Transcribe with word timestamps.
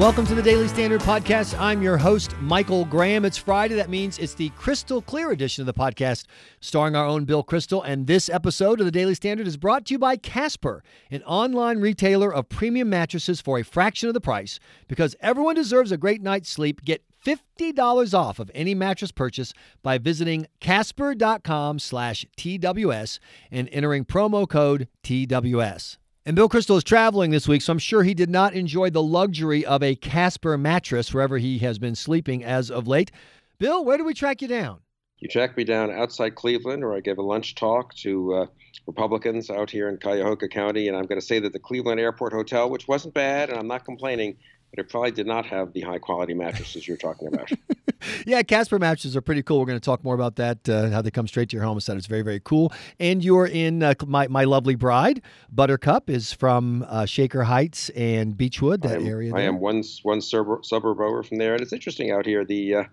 Welcome 0.00 0.24
to 0.28 0.34
the 0.34 0.42
Daily 0.42 0.66
Standard 0.66 1.02
Podcast. 1.02 1.54
I'm 1.60 1.82
your 1.82 1.98
host, 1.98 2.34
Michael 2.40 2.86
Graham. 2.86 3.26
It's 3.26 3.36
Friday. 3.36 3.74
That 3.74 3.90
means 3.90 4.18
it's 4.18 4.32
the 4.32 4.48
crystal 4.56 5.02
clear 5.02 5.30
edition 5.30 5.60
of 5.60 5.66
the 5.66 5.78
podcast, 5.78 6.24
starring 6.58 6.96
our 6.96 7.04
own 7.04 7.26
Bill 7.26 7.44
Kristol. 7.44 7.82
And 7.84 8.06
this 8.06 8.30
episode 8.30 8.80
of 8.80 8.86
the 8.86 8.92
Daily 8.92 9.14
Standard 9.14 9.46
is 9.46 9.58
brought 9.58 9.84
to 9.84 9.94
you 9.94 9.98
by 9.98 10.16
Casper, 10.16 10.82
an 11.10 11.22
online 11.24 11.80
retailer 11.80 12.32
of 12.32 12.48
premium 12.48 12.88
mattresses 12.88 13.42
for 13.42 13.58
a 13.58 13.62
fraction 13.62 14.08
of 14.08 14.14
the 14.14 14.22
price. 14.22 14.58
Because 14.88 15.16
everyone 15.20 15.54
deserves 15.54 15.92
a 15.92 15.98
great 15.98 16.22
night's 16.22 16.48
sleep, 16.48 16.82
get 16.82 17.04
$50 17.22 18.14
off 18.18 18.38
of 18.38 18.50
any 18.54 18.74
mattress 18.74 19.12
purchase 19.12 19.52
by 19.82 19.98
visiting 19.98 20.46
casper.com 20.60 21.78
slash 21.78 22.24
TWS 22.38 23.18
and 23.50 23.68
entering 23.70 24.06
promo 24.06 24.48
code 24.48 24.88
TWS. 25.04 25.98
And 26.26 26.36
Bill 26.36 26.50
Kristol 26.50 26.76
is 26.76 26.84
traveling 26.84 27.30
this 27.30 27.48
week, 27.48 27.62
so 27.62 27.72
I'm 27.72 27.78
sure 27.78 28.02
he 28.02 28.12
did 28.12 28.28
not 28.28 28.52
enjoy 28.52 28.90
the 28.90 29.02
luxury 29.02 29.64
of 29.64 29.82
a 29.82 29.94
Casper 29.94 30.58
mattress 30.58 31.14
wherever 31.14 31.38
he 31.38 31.58
has 31.58 31.78
been 31.78 31.94
sleeping 31.94 32.44
as 32.44 32.70
of 32.70 32.86
late. 32.86 33.10
Bill, 33.58 33.82
where 33.86 33.96
do 33.96 34.04
we 34.04 34.12
track 34.12 34.42
you 34.42 34.48
down? 34.48 34.80
You 35.20 35.28
track 35.28 35.56
me 35.56 35.64
down 35.64 35.90
outside 35.90 36.34
Cleveland, 36.34 36.82
where 36.82 36.94
I 36.94 37.00
gave 37.00 37.16
a 37.16 37.22
lunch 37.22 37.54
talk 37.54 37.94
to 37.96 38.34
uh, 38.34 38.46
Republicans 38.86 39.48
out 39.48 39.70
here 39.70 39.88
in 39.88 39.96
Cuyahoga 39.96 40.48
County. 40.48 40.88
And 40.88 40.96
I'm 40.96 41.06
going 41.06 41.20
to 41.20 41.26
say 41.26 41.38
that 41.38 41.54
the 41.54 41.58
Cleveland 41.58 42.00
Airport 42.00 42.34
Hotel, 42.34 42.68
which 42.68 42.86
wasn't 42.86 43.14
bad, 43.14 43.48
and 43.48 43.58
I'm 43.58 43.66
not 43.66 43.86
complaining, 43.86 44.36
but 44.70 44.78
it 44.78 44.88
probably 44.88 45.10
did 45.10 45.26
not 45.26 45.46
have 45.46 45.72
the 45.72 45.80
high 45.80 45.98
quality 45.98 46.34
mattresses 46.34 46.86
you're 46.86 46.96
talking 46.96 47.28
about. 47.28 47.50
yeah, 48.26 48.42
Casper 48.42 48.78
mattresses 48.78 49.16
are 49.16 49.20
pretty 49.20 49.42
cool. 49.42 49.58
We're 49.58 49.66
going 49.66 49.80
to 49.80 49.84
talk 49.84 50.04
more 50.04 50.14
about 50.14 50.36
that, 50.36 50.68
uh, 50.68 50.90
how 50.90 51.02
they 51.02 51.10
come 51.10 51.26
straight 51.26 51.50
to 51.50 51.56
your 51.56 51.64
home. 51.64 51.80
So 51.80 51.96
it's 51.96 52.06
very, 52.06 52.22
very 52.22 52.40
cool. 52.40 52.72
And 52.98 53.24
you're 53.24 53.46
in 53.46 53.82
uh, 53.82 53.94
my, 54.06 54.28
my 54.28 54.44
lovely 54.44 54.76
bride, 54.76 55.22
Buttercup, 55.50 56.08
is 56.08 56.32
from 56.32 56.84
uh, 56.88 57.04
Shaker 57.06 57.44
Heights 57.44 57.88
and 57.90 58.36
Beechwood, 58.36 58.82
that 58.82 58.92
I 58.92 58.96
am, 58.96 59.06
area. 59.06 59.34
I 59.34 59.40
am 59.42 59.60
one, 59.60 59.82
one 60.02 60.20
suburb, 60.20 60.64
suburb 60.64 61.00
over 61.00 61.22
from 61.22 61.38
there. 61.38 61.54
And 61.54 61.62
it's 61.62 61.72
interesting 61.72 62.12
out 62.12 62.24
here. 62.24 62.44
The 62.44 62.74
uh, 62.74 62.84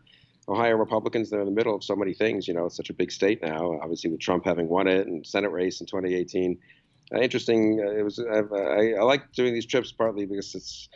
Ohio 0.50 0.78
Republicans, 0.78 1.30
they're 1.30 1.42
in 1.42 1.46
the 1.46 1.52
middle 1.52 1.76
of 1.76 1.84
so 1.84 1.96
many 1.96 2.14
things. 2.14 2.48
You 2.48 2.54
know, 2.54 2.66
it's 2.66 2.78
such 2.78 2.90
a 2.90 2.94
big 2.94 3.12
state 3.12 3.42
now, 3.42 3.80
obviously, 3.82 4.10
with 4.10 4.20
Trump 4.20 4.46
having 4.46 4.68
won 4.68 4.88
it 4.88 5.08
and 5.08 5.26
Senate 5.26 5.52
race 5.52 5.82
in 5.82 5.88
2018. 5.88 6.58
Uh, 7.14 7.20
interesting. 7.20 7.80
Uh, 7.80 7.92
it 7.92 8.04
was. 8.04 8.20
I, 8.20 8.94
I 9.00 9.04
like 9.04 9.32
doing 9.34 9.54
these 9.54 9.66
trips 9.66 9.92
partly 9.92 10.26
because 10.26 10.56
it's 10.56 10.90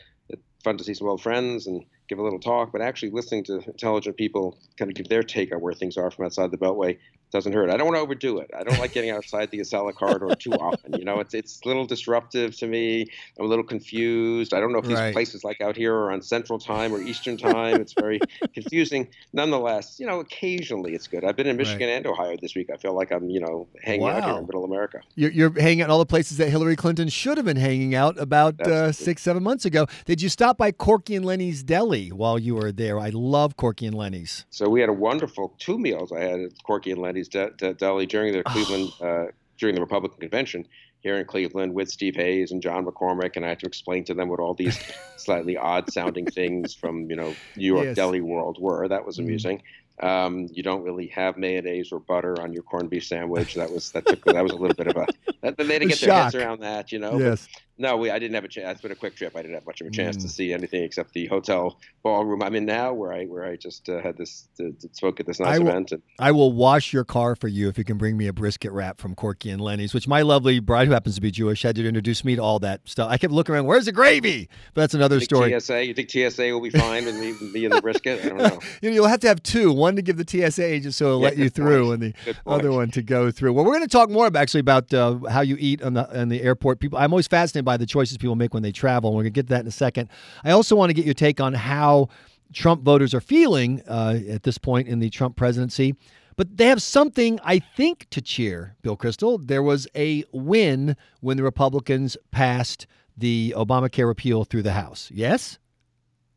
fun 0.61 0.77
to 0.77 0.83
see 0.83 0.93
some 0.93 1.07
old 1.07 1.21
friends 1.21 1.67
and 1.67 1.83
give 2.11 2.19
a 2.19 2.23
little 2.23 2.39
talk, 2.39 2.73
but 2.73 2.81
actually 2.81 3.09
listening 3.11 3.41
to 3.45 3.59
intelligent 3.65 4.17
people 4.17 4.57
kind 4.77 4.91
of 4.91 4.95
give 4.95 5.07
their 5.07 5.23
take 5.23 5.53
on 5.55 5.61
where 5.61 5.73
things 5.73 5.95
are 5.95 6.11
from 6.11 6.25
outside 6.25 6.51
the 6.51 6.57
Beltway 6.57 6.97
doesn't 7.31 7.53
hurt. 7.53 7.69
I 7.69 7.77
don't 7.77 7.87
want 7.87 7.95
to 7.95 8.01
overdo 8.01 8.39
it. 8.39 8.51
I 8.53 8.63
don't 8.65 8.77
like 8.77 8.91
getting 8.91 9.09
outside 9.11 9.49
the 9.51 9.59
Acela 9.59 9.95
corridor 9.95 10.35
too 10.39 10.51
often. 10.51 10.91
You 10.99 11.05
know, 11.05 11.21
it's 11.21 11.33
it's 11.33 11.61
a 11.63 11.67
little 11.69 11.85
disruptive 11.85 12.57
to 12.57 12.67
me. 12.67 13.07
I'm 13.39 13.45
a 13.45 13.47
little 13.47 13.63
confused. 13.63 14.53
I 14.53 14.59
don't 14.59 14.73
know 14.73 14.79
if 14.79 14.85
these 14.85 14.97
Right. 14.97 15.13
places 15.13 15.45
like 15.45 15.61
out 15.61 15.77
here 15.77 15.95
are 15.95 16.11
on 16.11 16.21
Central 16.21 16.59
Time 16.59 16.93
or 16.93 17.01
Eastern 17.01 17.37
Time. 17.37 17.79
It's 17.79 17.93
very 17.93 18.19
confusing. 18.53 19.07
Nonetheless, 19.31 19.97
you 19.97 20.05
know, 20.05 20.19
occasionally 20.19 20.93
it's 20.93 21.07
good. 21.07 21.23
I've 21.23 21.37
been 21.37 21.47
in 21.47 21.55
Michigan 21.55 21.87
and 21.87 22.05
Ohio 22.05 22.35
this 22.41 22.53
week. 22.53 22.69
I 22.69 22.75
feel 22.75 22.93
like 22.93 23.13
I'm, 23.13 23.29
you 23.29 23.39
know, 23.39 23.69
hanging 23.81 24.05
out 24.09 24.25
here 24.25 24.37
in 24.37 24.45
Middle 24.45 24.65
America. 24.65 24.99
You're, 25.15 25.31
you're 25.31 25.53
hanging 25.57 25.81
out 25.83 25.85
in 25.85 25.91
all 25.91 25.99
the 25.99 26.05
places 26.05 26.35
that 26.37 26.49
Hillary 26.49 26.75
Clinton 26.75 27.07
should 27.07 27.37
have 27.37 27.45
been 27.45 27.55
hanging 27.55 27.95
out 27.95 28.19
about 28.19 28.59
uh, 28.59 28.91
six, 28.91 29.21
seven 29.21 29.41
months 29.41 29.63
ago. 29.63 29.87
Did 30.05 30.21
you 30.21 30.27
stop 30.27 30.57
by 30.57 30.73
Corky 30.73 31.15
and 31.15 31.25
Lenny's 31.25 31.63
Deli 31.63 32.00
while 32.09 32.37
you 32.39 32.55
were 32.55 32.71
there? 32.71 32.99
I 32.99 33.09
love 33.13 33.55
Corky 33.57 33.85
and 33.85 33.95
Lenny's. 33.95 34.45
So 34.49 34.69
we 34.69 34.79
had 34.81 34.89
a 34.89 34.93
wonderful 34.93 35.53
two 35.59 35.77
meals 35.77 36.11
I 36.11 36.19
had 36.21 36.39
at 36.39 36.63
Corky 36.63 36.91
and 36.91 37.01
Lenny's 37.01 37.27
de- 37.29 37.51
de- 37.51 37.73
Deli 37.73 38.05
during 38.05 38.33
the 38.33 38.43
Cleveland 38.43 38.89
uh, 39.01 39.25
during 39.57 39.75
the 39.75 39.81
Republican 39.81 40.19
convention 40.19 40.67
here 41.01 41.17
in 41.17 41.25
Cleveland 41.25 41.73
with 41.73 41.89
Steve 41.89 42.15
Hayes 42.15 42.51
and 42.51 42.61
John 42.61 42.85
McCormack, 42.85 43.35
and 43.35 43.43
I 43.45 43.49
had 43.49 43.59
to 43.61 43.65
explain 43.65 44.03
to 44.05 44.13
them 44.13 44.29
what 44.29 44.39
all 44.39 44.53
these 44.53 44.79
slightly 45.17 45.57
odd 45.57 45.91
sounding 45.91 46.25
things 46.25 46.73
from 46.73 47.09
you 47.09 47.15
know 47.15 47.33
New 47.55 47.65
York 47.73 47.85
Yes. 47.85 47.95
deli 47.95 48.21
world 48.21 48.57
were. 48.59 48.87
That 48.87 49.05
was 49.05 49.17
Mhm. 49.17 49.23
amusing. 49.25 49.61
Um, 50.01 50.47
you 50.51 50.63
don't 50.63 50.81
really 50.81 51.07
have 51.07 51.37
mayonnaise 51.37 51.91
or 51.91 51.99
butter 51.99 52.41
on 52.41 52.53
your 52.53 52.63
corned 52.63 52.89
beef 52.89 53.05
sandwich. 53.05 53.53
That 53.53 53.71
was 53.71 53.91
that 53.91 54.05
took 54.07 54.23
that 54.25 54.41
was 54.41 54.51
a 54.51 54.55
little 54.55 54.75
bit 54.75 54.87
of 54.87 54.95
a 54.97 55.05
that, 55.41 55.57
they 55.57 55.63
didn't 55.67 55.83
A 55.93 55.95
get 55.95 55.99
their 55.99 56.13
heads 56.23 56.33
around 56.35 56.61
that, 56.61 56.91
you 56.91 56.97
know. 56.97 57.19
Yes. 57.19 57.47
No, 57.77 57.97
we, 57.97 58.11
I 58.11 58.19
didn't 58.19 58.35
have 58.35 58.43
a 58.43 58.47
chance. 58.47 58.73
It's 58.73 58.81
been 58.81 58.91
a 58.91 58.95
quick 58.95 59.15
trip. 59.15 59.35
I 59.35 59.41
didn't 59.41 59.55
have 59.55 59.65
much 59.65 59.81
of 59.81 59.87
a 59.87 59.91
chance 59.91 60.17
to 60.17 60.27
Mm. 60.27 60.29
see 60.31 60.53
anything 60.53 60.83
except 60.83 61.13
the 61.13 61.25
hotel 61.27 61.79
ballroom 62.03 62.43
I'm 62.43 62.53
in 62.55 62.65
now, 62.65 62.93
where 62.93 63.11
I 63.13 63.25
where 63.25 63.45
I 63.45 63.55
just 63.55 63.89
uh, 63.89 64.01
had 64.01 64.17
this 64.17 64.47
uh, 64.59 64.65
spoke 64.91 65.19
at 65.19 65.25
this 65.25 65.39
nice 65.39 65.55
I 65.55 65.59
will- 65.59 65.67
event. 65.69 65.91
And 65.91 66.01
I 66.19 66.31
will 66.31 66.51
wash 66.51 66.93
your 66.93 67.03
car 67.03 67.35
for 67.35 67.47
you 67.47 67.69
if 67.69 67.77
you 67.77 67.83
can 67.83 67.97
bring 67.97 68.17
me 68.17 68.27
a 68.27 68.33
brisket 68.33 68.71
wrap 68.71 68.99
from 68.99 69.15
Corky 69.15 69.49
and 69.49 69.59
Lenny's, 69.61 69.93
which 69.93 70.07
my 70.07 70.21
lovely 70.21 70.59
bride, 70.59 70.87
who 70.87 70.93
happens 70.93 71.15
to 71.15 71.21
be 71.21 71.31
Jewish, 71.31 71.63
had 71.63 71.75
to 71.75 71.87
introduce 71.87 72.23
me 72.23 72.35
to 72.35 72.41
all 72.43 72.59
that 72.59 72.81
stuff. 72.87 73.09
I 73.09 73.17
kept 73.17 73.33
looking 73.33 73.55
around, 73.55 73.65
where's 73.65 73.85
the 73.85 73.91
gravy? 73.91 74.49
But 74.73 74.81
that's 74.81 74.93
another 74.93 75.17
think 75.19 75.29
story. 75.29 75.59
TSA, 75.59 75.85
you 75.85 75.93
think 75.93 76.09
TSA 76.11 76.51
will 76.51 76.61
be 76.61 76.69
fine 76.69 77.05
with 77.05 77.15
me, 77.19 77.33
me 77.51 77.65
and 77.65 77.73
the 77.73 77.81
brisket? 77.81 78.23
I 78.25 78.29
don't 78.29 78.37
know. 78.37 78.59
You 78.81 78.89
know, 78.89 78.95
you'll 78.95 79.07
have 79.07 79.19
to 79.21 79.27
have 79.27 79.41
two, 79.43 79.71
one 79.71 79.95
to 79.95 80.01
give 80.01 80.17
the 80.17 80.25
TSA 80.27 80.63
agent 80.65 80.93
so 80.93 81.05
it'll 81.07 81.19
Yeah, 81.21 81.27
let 81.29 81.37
you 81.37 81.49
through, 81.49 81.87
point. 81.89 82.03
and 82.03 82.13
the 82.25 82.35
other 82.47 82.71
one 82.71 82.89
to 82.91 83.01
go 83.01 83.31
through. 83.31 83.53
Well, 83.53 83.63
we're 83.65 83.73
going 83.73 83.83
to 83.83 83.87
talk 83.87 84.09
more 84.09 84.27
about, 84.27 84.41
actually 84.41 84.61
about 84.61 84.93
uh, 84.93 85.17
how 85.29 85.41
you 85.41 85.55
eat 85.59 85.81
on 85.83 85.93
the 85.93 86.19
on 86.19 86.29
the 86.29 86.41
airport. 86.41 86.79
People, 86.79 86.97
I'm 86.99 87.11
always 87.13 87.27
fascinated 87.27 87.60
by 87.63 87.77
the 87.77 87.85
choices 87.85 88.17
people 88.17 88.35
make 88.35 88.53
when 88.53 88.63
they 88.63 88.71
travel. 88.71 89.09
and 89.09 89.15
We're 89.15 89.23
going 89.23 89.33
to 89.33 89.37
get 89.37 89.47
to 89.47 89.53
that 89.53 89.61
in 89.61 89.67
a 89.67 89.71
second. 89.71 90.09
I 90.43 90.51
also 90.51 90.75
want 90.75 90.89
to 90.89 90.93
get 90.93 91.05
your 91.05 91.13
take 91.13 91.39
on 91.39 91.53
how 91.53 92.09
Trump 92.53 92.83
voters 92.83 93.13
are 93.13 93.21
feeling 93.21 93.81
uh, 93.87 94.19
at 94.29 94.43
this 94.43 94.57
point 94.57 94.87
in 94.87 94.99
the 94.99 95.09
Trump 95.09 95.35
presidency. 95.35 95.95
But 96.37 96.57
they 96.57 96.67
have 96.67 96.81
something, 96.81 97.39
I 97.43 97.59
think, 97.59 98.07
to 98.11 98.21
cheer, 98.21 98.75
Bill 98.81 98.97
Kristol. 98.97 99.45
There 99.45 99.63
was 99.63 99.87
a 99.95 100.23
win 100.31 100.95
when 101.19 101.37
the 101.37 101.43
Republicans 101.43 102.17
passed 102.31 102.87
the 103.17 103.53
Obamacare 103.55 104.07
repeal 104.07 104.43
through 104.45 104.63
the 104.63 104.71
House. 104.71 105.11
Yes? 105.13 105.59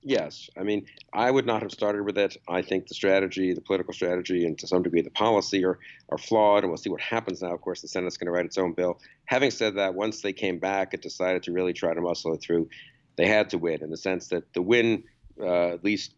Yes, 0.07 0.51
I 0.59 0.65
mean, 0.65 0.85
I 1.15 1.31
would 1.31 1.47
not 1.47 1.63
have 1.63 1.73
started 1.73 2.03
with 2.03 2.19
it. 2.19 2.37
I 2.47 2.61
think 2.61 2.89
the 2.89 2.95
strategy, 2.95 3.55
the 3.55 3.63
political 3.63 3.95
strategy, 3.95 4.45
and 4.45 4.59
to 4.59 4.67
some 4.67 4.83
degree 4.83 5.01
the 5.01 5.11
policy 5.11 5.65
are 5.65 5.79
are 6.11 6.19
flawed, 6.19 6.63
and 6.63 6.71
we'll 6.71 6.77
see 6.77 6.91
what 6.91 7.01
happens 7.01 7.41
now. 7.41 7.55
Of 7.55 7.63
course, 7.63 7.81
the 7.81 7.89
Senate's 7.89 8.19
going 8.19 8.27
to 8.27 8.33
write 8.33 8.45
its 8.45 8.59
own 8.59 8.75
bill. 8.75 9.01
Having 9.25 9.53
said 9.53 9.77
that, 9.77 9.95
once 9.95 10.21
they 10.21 10.35
came 10.35 10.59
back 10.59 10.93
and 10.93 11.03
decided 11.03 11.43
to 11.45 11.53
really 11.53 11.73
try 11.73 11.95
to 11.95 12.03
muscle 12.03 12.35
it 12.35 12.43
through, 12.43 12.69
they 13.17 13.27
had 13.27 13.49
to 13.51 13.59
win 13.59 13.83
in 13.83 13.89
the 13.89 13.97
sense 13.97 14.29
that 14.29 14.53
the 14.53 14.61
win 14.61 15.05
uh, 15.41 15.69
at 15.69 15.85
least 15.85 16.15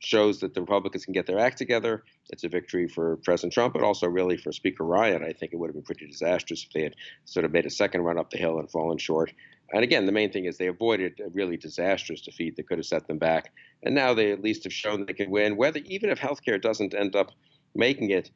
shows 0.00 0.40
that 0.40 0.54
the 0.54 0.60
Republicans 0.60 1.04
can 1.04 1.12
get 1.12 1.26
their 1.26 1.38
act 1.38 1.56
together. 1.56 2.02
It's 2.30 2.42
a 2.42 2.48
victory 2.48 2.88
for 2.88 3.18
President 3.18 3.52
Trump, 3.52 3.74
but 3.74 3.82
also 3.82 4.08
really 4.08 4.38
for 4.38 4.50
Speaker 4.50 4.84
Ryan. 4.84 5.22
I 5.22 5.32
think 5.32 5.52
it 5.52 5.56
would 5.56 5.68
have 5.68 5.74
been 5.74 5.84
pretty 5.84 6.06
disastrous 6.06 6.64
if 6.64 6.72
they 6.72 6.82
had 6.82 6.94
sort 7.26 7.44
of 7.44 7.52
made 7.52 7.66
a 7.66 7.70
second 7.70 8.02
run 8.02 8.18
up 8.18 8.30
the 8.30 8.38
hill 8.38 8.58
and 8.58 8.68
fallen 8.68 8.98
short. 8.98 9.32
And 9.72 9.84
again, 9.84 10.06
the 10.06 10.12
main 10.12 10.32
thing 10.32 10.46
is 10.46 10.58
they 10.58 10.66
avoided 10.66 11.20
a 11.24 11.28
really 11.30 11.56
disastrous 11.56 12.22
defeat 12.22 12.56
that 12.56 12.66
could 12.66 12.78
have 12.78 12.86
set 12.86 13.06
them 13.06 13.18
back. 13.18 13.52
And 13.82 13.94
now 13.94 14.14
they 14.14 14.32
at 14.32 14.42
least 14.42 14.64
have 14.64 14.72
shown 14.72 15.06
they 15.06 15.12
can 15.12 15.30
win. 15.30 15.56
Whether 15.56 15.80
even 15.84 16.10
if 16.10 16.18
healthcare 16.18 16.60
doesn't 16.60 16.94
end 16.94 17.14
up 17.14 17.30
making 17.74 18.10
it, 18.10 18.30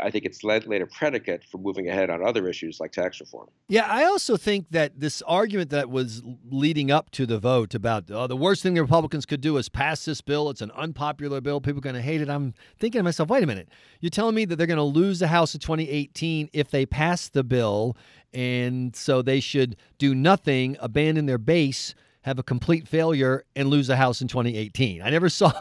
I 0.00 0.10
think 0.10 0.26
it's 0.26 0.44
laid, 0.44 0.66
a 0.66 0.86
predicate 0.86 1.42
for 1.50 1.56
moving 1.56 1.88
ahead 1.88 2.10
on 2.10 2.26
other 2.26 2.46
issues 2.48 2.80
like 2.80 2.92
tax 2.92 3.18
reform. 3.18 3.48
Yeah, 3.68 3.86
I 3.88 4.04
also 4.04 4.36
think 4.36 4.66
that 4.70 5.00
this 5.00 5.22
argument 5.22 5.70
that 5.70 5.88
was 5.88 6.22
leading 6.50 6.90
up 6.90 7.10
to 7.12 7.24
the 7.24 7.38
vote 7.38 7.74
about 7.74 8.10
oh, 8.10 8.26
the 8.26 8.36
worst 8.36 8.62
thing 8.62 8.74
the 8.74 8.82
Republicans 8.82 9.24
could 9.24 9.40
do 9.40 9.56
is 9.56 9.70
pass 9.70 10.04
this 10.04 10.20
bill. 10.20 10.50
It's 10.50 10.60
an 10.60 10.70
unpopular 10.72 11.40
bill. 11.40 11.62
People 11.62 11.78
are 11.78 11.82
going 11.82 11.94
to 11.94 12.02
hate 12.02 12.20
it. 12.20 12.28
I'm 12.28 12.52
thinking 12.78 12.98
to 12.98 13.02
myself, 13.02 13.30
wait 13.30 13.42
a 13.42 13.46
minute. 13.46 13.70
You're 14.00 14.10
telling 14.10 14.34
me 14.34 14.44
that 14.44 14.56
they're 14.56 14.66
going 14.66 14.76
to 14.76 14.82
lose 14.82 15.18
the 15.18 15.28
House 15.28 15.54
in 15.54 15.60
2018 15.60 16.50
if 16.52 16.70
they 16.70 16.84
pass 16.84 17.28
the 17.28 17.42
bill, 17.42 17.96
and 18.32 18.94
so 18.94 19.22
they 19.22 19.40
should 19.40 19.76
do 19.98 20.14
nothing, 20.14 20.76
abandon 20.80 21.26
their 21.26 21.38
base, 21.38 21.94
have 22.22 22.38
a 22.38 22.42
complete 22.42 22.86
failure, 22.86 23.44
and 23.56 23.68
lose 23.68 23.86
the 23.86 23.96
House 23.96 24.20
in 24.20 24.28
2018. 24.28 25.02
I 25.02 25.10
never 25.10 25.28
saw 25.28 25.52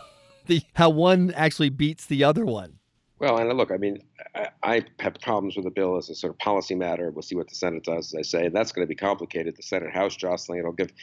the 0.46 0.62
how 0.74 0.90
one 0.90 1.32
actually 1.36 1.70
beats 1.70 2.06
the 2.06 2.24
other 2.24 2.46
one. 2.46 2.80
Well, 3.20 3.38
and 3.38 3.52
look, 3.58 3.72
I 3.72 3.78
mean, 3.78 4.02
I, 4.34 4.48
I 4.64 4.86
have 5.00 5.16
problems 5.22 5.58
with 5.58 5.66
the 5.66 5.72
bill 5.72 5.98
as 5.98 6.10
a 6.10 6.16
sort 6.16 6.32
of 6.32 6.40
policy 6.40 6.74
matter. 6.74 7.12
We'll 7.12 7.22
see 7.22 7.36
what 7.36 7.50
the 7.50 7.56
Senate 7.56 7.84
does, 7.84 8.14
as 8.14 8.16
I 8.18 8.22
say. 8.22 8.48
That's 8.48 8.72
going 8.72 8.86
to 8.86 8.90
be 8.90 8.96
complicated. 8.96 9.58
The 9.58 9.64
Senate 9.64 9.92
House 9.94 10.16
jostling, 10.16 10.60
it'll 10.60 10.72
give 10.72 10.94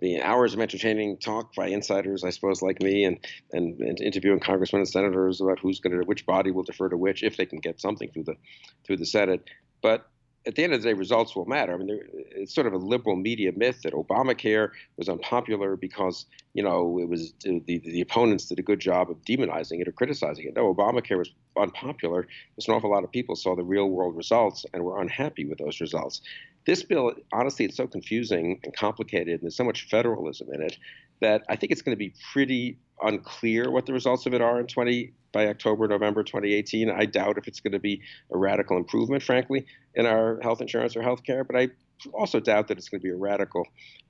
the 0.00 0.20
hours 0.22 0.54
of 0.54 0.60
entertaining 0.60 1.18
talk 1.18 1.52
by 1.54 1.66
insiders, 1.66 2.22
I 2.22 2.30
suppose, 2.30 2.62
like 2.62 2.80
me, 2.80 3.04
and, 3.04 3.18
and, 3.52 3.80
and 3.80 4.00
interviewing 4.00 4.38
congressmen 4.38 4.80
and 4.80 4.88
senators 4.88 5.40
about 5.40 5.58
who's 5.58 5.80
going 5.80 5.98
to, 5.98 6.06
which 6.06 6.26
body 6.26 6.52
will 6.52 6.62
defer 6.62 6.88
to 6.88 6.96
which, 6.96 7.24
if 7.24 7.36
they 7.36 7.46
can 7.46 7.58
get 7.58 7.80
something 7.80 8.08
through 8.12 8.24
the, 8.24 8.36
through 8.84 8.98
the 8.98 9.06
Senate. 9.06 9.42
But 9.82 10.08
at 10.46 10.56
the 10.56 10.64
end 10.64 10.74
of 10.74 10.82
the 10.82 10.88
day, 10.88 10.92
results 10.92 11.34
will 11.34 11.46
matter. 11.46 11.74
I 11.74 11.76
mean, 11.76 11.86
there, 11.86 12.00
it's 12.12 12.54
sort 12.54 12.66
of 12.66 12.72
a 12.72 12.76
liberal 12.76 13.16
media 13.16 13.52
myth 13.56 13.82
that 13.82 13.94
Obamacare 13.94 14.70
was 14.96 15.08
unpopular 15.08 15.76
because 15.76 16.26
you 16.52 16.62
know 16.62 16.98
it 16.98 17.08
was 17.08 17.32
the, 17.42 17.60
the 17.66 18.00
opponents 18.00 18.46
did 18.46 18.58
a 18.58 18.62
good 18.62 18.80
job 18.80 19.10
of 19.10 19.16
demonizing 19.24 19.80
it 19.80 19.88
or 19.88 19.92
criticizing 19.92 20.46
it. 20.46 20.54
No, 20.54 20.74
Obamacare 20.74 21.18
was 21.18 21.32
unpopular. 21.56 22.26
There's 22.56 22.68
an 22.68 22.74
awful 22.74 22.90
lot 22.90 23.04
of 23.04 23.12
people 23.12 23.36
saw 23.36 23.56
the 23.56 23.64
real 23.64 23.88
world 23.88 24.16
results 24.16 24.66
and 24.74 24.84
were 24.84 25.00
unhappy 25.00 25.46
with 25.46 25.58
those 25.58 25.80
results. 25.80 26.20
This 26.66 26.82
bill, 26.82 27.12
honestly, 27.32 27.66
it's 27.66 27.76
so 27.76 27.86
confusing 27.86 28.58
and 28.64 28.74
complicated, 28.74 29.34
and 29.34 29.42
there's 29.42 29.56
so 29.56 29.64
much 29.64 29.88
federalism 29.88 30.48
in 30.52 30.62
it 30.62 30.78
that 31.20 31.44
I 31.48 31.56
think 31.56 31.72
it's 31.72 31.82
going 31.82 31.96
to 31.96 31.98
be 31.98 32.14
pretty 32.32 32.78
unclear 33.02 33.70
what 33.70 33.86
the 33.86 33.92
results 33.92 34.26
of 34.26 34.34
it 34.34 34.40
are 34.40 34.60
in 34.60 34.66
20 34.66 35.12
by 35.32 35.48
October, 35.48 35.88
November 35.88 36.22
2018. 36.22 36.90
I 36.90 37.06
doubt 37.06 37.38
if 37.38 37.48
it's 37.48 37.60
going 37.60 37.72
to 37.72 37.78
be 37.78 38.00
a 38.32 38.38
radical 38.38 38.76
improvement, 38.76 39.22
frankly, 39.22 39.66
in 39.94 40.06
our 40.06 40.40
health 40.42 40.60
insurance 40.60 40.96
or 40.96 41.02
health 41.02 41.24
care, 41.24 41.44
but 41.44 41.56
I 41.56 41.68
also 42.12 42.40
doubt 42.40 42.68
that 42.68 42.78
it's 42.78 42.88
going 42.88 43.00
to 43.00 43.04
be 43.04 43.10
a 43.10 43.16
radical 43.16 43.66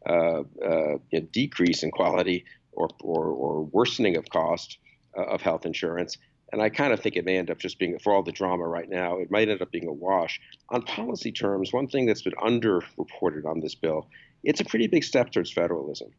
uh, 0.08 0.42
uh, 0.64 0.98
decrease 1.32 1.82
in 1.82 1.90
quality 1.90 2.44
or, 2.72 2.88
or, 3.00 3.26
or 3.26 3.62
worsening 3.64 4.16
of 4.16 4.28
cost 4.30 4.78
uh, 5.16 5.22
of 5.22 5.40
health 5.40 5.66
insurance. 5.66 6.18
And 6.52 6.62
I 6.62 6.68
kind 6.68 6.92
of 6.92 7.00
think 7.00 7.16
it 7.16 7.24
may 7.24 7.38
end 7.38 7.50
up 7.50 7.58
just 7.58 7.78
being, 7.78 7.98
for 7.98 8.12
all 8.12 8.22
the 8.22 8.30
drama 8.30 8.66
right 8.68 8.88
now, 8.88 9.18
it 9.18 9.30
might 9.30 9.48
end 9.48 9.62
up 9.62 9.72
being 9.72 9.88
a 9.88 9.92
wash. 9.92 10.40
On 10.68 10.82
policy 10.82 11.32
terms, 11.32 11.72
one 11.72 11.88
thing 11.88 12.06
that's 12.06 12.22
been 12.22 12.34
underreported 12.34 13.44
on 13.44 13.60
this 13.60 13.74
bill, 13.74 14.08
it's 14.44 14.60
a 14.60 14.64
pretty 14.64 14.86
big 14.86 15.02
step 15.02 15.32
towards 15.32 15.50
federalism. 15.50 16.10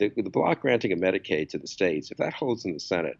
The, 0.00 0.10
the 0.16 0.30
block 0.30 0.60
granting 0.62 0.92
of 0.92 0.98
Medicaid 0.98 1.50
to 1.50 1.58
the 1.58 1.68
states, 1.68 2.10
if 2.10 2.16
that 2.16 2.32
holds 2.32 2.64
in 2.64 2.72
the 2.72 2.80
Senate, 2.80 3.18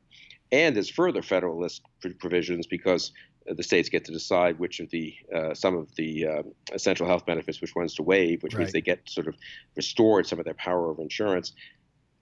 and 0.51 0.75
there's 0.75 0.91
further 0.91 1.23
federalist 1.23 1.83
provisions 2.19 2.67
because 2.67 3.13
the 3.47 3.63
states 3.63 3.89
get 3.89 4.05
to 4.07 4.13
decide 4.13 4.59
which 4.59 4.81
of 4.81 4.91
the 4.91 5.15
uh, 5.35 5.55
some 5.55 5.77
of 5.77 5.95
the 5.97 6.27
uh, 6.27 6.43
essential 6.73 7.07
health 7.07 7.27
benefits, 7.27 7.61
which 7.61 7.75
ones 7.75 7.95
to 7.95 8.03
waive, 8.03 8.43
which 8.43 8.55
right. 8.55 8.61
means 8.61 8.73
they 8.73 8.81
get 8.81 9.01
sort 9.09 9.29
of 9.29 9.37
restored 9.77 10.27
some 10.27 10.39
of 10.39 10.45
their 10.45 10.55
power 10.55 10.89
over 10.91 11.03
insurance. 11.03 11.53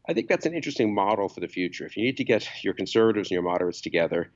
I 0.09 0.15
think 0.15 0.29
that's 0.29 0.47
an 0.47 0.55
interesting 0.55 0.95
model 0.95 1.29
for 1.29 1.41
the 1.41 1.49
future. 1.49 1.85
If 1.85 1.97
you 1.97 2.03
need 2.03 2.17
to 2.17 2.25
get 2.25 2.49
your 2.65 2.75
conservatives 2.75 3.29
and 3.29 3.35
your 3.35 3.43
moderates 3.43 3.81
together 3.81 4.31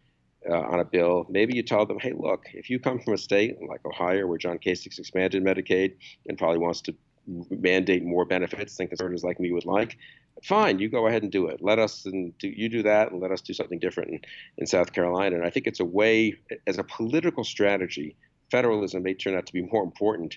uh, 0.49 0.55
on 0.55 0.81
a 0.81 0.85
bill, 0.85 1.27
maybe 1.31 1.57
you 1.57 1.63
tell 1.63 1.87
them, 1.87 1.99
hey, 1.99 2.13
look, 2.15 2.45
if 2.53 2.69
you 2.69 2.79
come 2.79 3.01
from 3.01 3.15
a 3.15 3.19
state 3.19 3.57
like 3.67 3.81
Ohio 3.87 4.27
where 4.27 4.39
John 4.39 4.59
Kasich's 4.59 4.99
expanded 4.99 5.43
Medicaid 5.43 5.95
and 6.27 6.37
probably 6.37 6.59
wants 6.59 6.83
to 6.83 6.95
mandate 7.27 8.05
more 8.05 8.25
benefits 8.25 8.77
than 8.77 8.89
conservatives 8.89 9.25
like 9.25 9.39
me 9.39 9.53
would 9.53 9.65
like, 9.65 9.97
fine, 10.43 10.79
you 10.79 10.89
go 10.89 11.07
ahead 11.07 11.23
and 11.23 11.31
do 11.31 11.47
it. 11.47 11.61
Let 11.63 11.79
us 11.79 12.05
and 12.07 12.37
do 12.39 12.49
you 12.49 12.69
do 12.69 12.83
that, 12.83 13.13
and 13.13 13.21
let 13.21 13.31
us 13.31 13.41
do 13.41 13.53
something 13.53 13.79
different 13.79 14.11
in, 14.11 14.21
in 14.59 14.67
South 14.67 14.93
Carolina. 14.93 15.37
And 15.37 15.45
I 15.45 15.51
think 15.51 15.67
it's 15.67 15.81
a 15.81 15.85
way, 15.85 16.35
as 16.67 16.79
a 16.79 16.85
political 16.85 17.45
strategy, 17.45 18.17
federalism 18.51 19.03
may 19.03 19.15
turn 19.15 19.35
out 19.35 19.47
to 19.47 19.53
be 19.53 19.63
more 19.63 19.83
important 19.83 20.37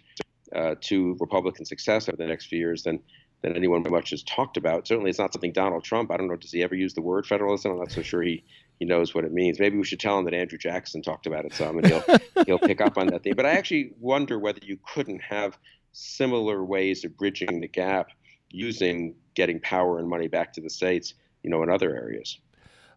uh, 0.55 0.75
to 0.81 1.17
Republican 1.19 1.65
success 1.65 2.07
over 2.07 2.17
the 2.17 2.27
next 2.27 2.45
few 2.45 2.59
years 2.59 2.83
than 2.83 2.99
than 3.41 3.55
anyone 3.55 3.83
much 3.89 4.09
has 4.09 4.23
talked 4.23 4.57
about. 4.57 4.87
Certainly, 4.87 5.09
it's 5.09 5.19
not 5.19 5.33
something 5.33 5.51
Donald 5.51 5.83
Trump. 5.83 6.09
I 6.11 6.17
don't 6.17 6.27
know. 6.27 6.35
Does 6.35 6.51
he 6.51 6.63
ever 6.63 6.73
use 6.73 6.93
the 6.93 7.01
word 7.01 7.27
federalism? 7.27 7.73
I'm 7.73 7.79
not 7.79 7.91
so 7.91 8.01
sure 8.01 8.21
he 8.21 8.43
he 8.79 8.85
knows 8.85 9.13
what 9.13 9.23
it 9.23 9.31
means. 9.31 9.59
Maybe 9.59 9.77
we 9.77 9.85
should 9.85 9.99
tell 9.99 10.17
him 10.17 10.25
that 10.25 10.33
Andrew 10.33 10.57
Jackson 10.57 11.01
talked 11.01 11.27
about 11.27 11.45
it 11.45 11.53
some, 11.53 11.77
and 11.77 11.87
he'll 11.87 12.03
he'll 12.45 12.59
pick 12.59 12.81
up 12.81 12.97
on 12.97 13.07
that 13.07 13.23
thing. 13.23 13.33
But 13.35 13.45
I 13.45 13.51
actually 13.51 13.91
wonder 13.99 14.39
whether 14.39 14.59
you 14.63 14.77
couldn't 14.93 15.21
have 15.21 15.57
similar 15.95 16.63
ways 16.63 17.05
of 17.05 17.15
bridging 17.17 17.59
the 17.61 17.67
gap 17.67 18.09
using 18.51 19.15
getting 19.33 19.59
power 19.61 19.99
and 19.99 20.07
money 20.07 20.27
back 20.27 20.53
to 20.53 20.61
the 20.61 20.69
states, 20.69 21.13
you 21.43 21.49
know, 21.49 21.63
in 21.63 21.69
other 21.69 21.95
areas. 21.95 22.39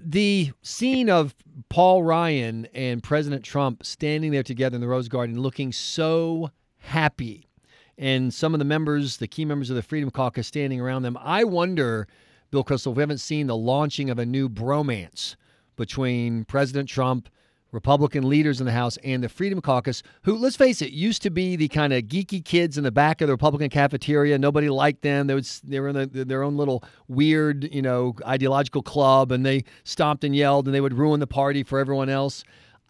The 0.01 0.53
scene 0.63 1.11
of 1.11 1.35
Paul 1.69 2.03
Ryan 2.03 2.67
and 2.73 3.03
President 3.03 3.45
Trump 3.45 3.85
standing 3.85 4.31
there 4.31 4.43
together 4.43 4.77
in 4.77 4.81
the 4.81 4.89
Rose 4.89 5.09
Garden 5.09 5.41
looking 5.41 5.73
so 5.73 6.51
happy, 6.79 7.49
and 7.97 8.33
some 8.33 8.55
of 8.55 8.59
the 8.59 8.65
members, 8.65 9.17
the 9.17 9.27
key 9.27 9.45
members 9.45 9.71
of 9.71 9.77
the 9.77 9.83
Freedom 9.83 10.11
Caucus, 10.11 10.47
standing 10.47 10.81
around 10.81 11.03
them. 11.03 11.19
I 11.21 11.43
wonder, 11.45 12.07
Bill 12.51 12.65
if 12.69 12.87
we 12.87 13.03
haven't 13.03 13.19
seen 13.19 13.49
the 13.49 13.57
launching 13.57 14.09
of 14.09 14.19
a 14.19 14.27
new 14.27 14.49
bromance 14.49 15.35
between 15.77 16.45
President 16.45 16.89
Trump 16.89 17.29
Republican 17.71 18.29
leaders 18.29 18.61
in 18.61 18.67
the 18.67 18.73
House 18.73 18.97
and 19.05 19.23
the 19.23 19.29
Freedom 19.29 19.61
Caucus, 19.61 20.03
who, 20.23 20.37
let's 20.37 20.57
face 20.57 20.81
it, 20.81 20.91
used 20.91 21.23
to 21.23 21.31
be 21.31 21.55
the 21.55 21.69
kind 21.69 21.93
of 21.93 22.05
geeky 22.05 22.45
kids 22.45 22.79
in 22.79 22.85
the 22.85 22.91
back 22.91 23.21
of 23.21 23.27
the 23.27 23.35
Republican 23.35 23.69
cafeteria. 23.69 24.39
Nobody 24.39 24.69
liked 24.69 25.03
them. 25.03 25.27
They, 25.27 25.41
they 25.65 25.81
were 25.81 25.89
in 25.89 26.11
the, 26.11 26.25
their 26.25 26.43
own 26.43 26.57
little 26.57 26.83
weird, 27.09 27.73
you 27.73 27.83
know, 27.83 28.15
ideological 28.27 28.83
club, 28.83 29.33
and 29.33 29.45
they 29.45 29.65
stomped 29.85 30.25
and 30.25 30.35
yelled, 30.35 30.67
and 30.67 30.75
they 30.75 30.81
would 30.81 30.95
ruin 30.95 31.21
the 31.21 31.27
party 31.27 31.63
for 31.63 31.79
everyone 31.79 32.09
else. 32.09 32.43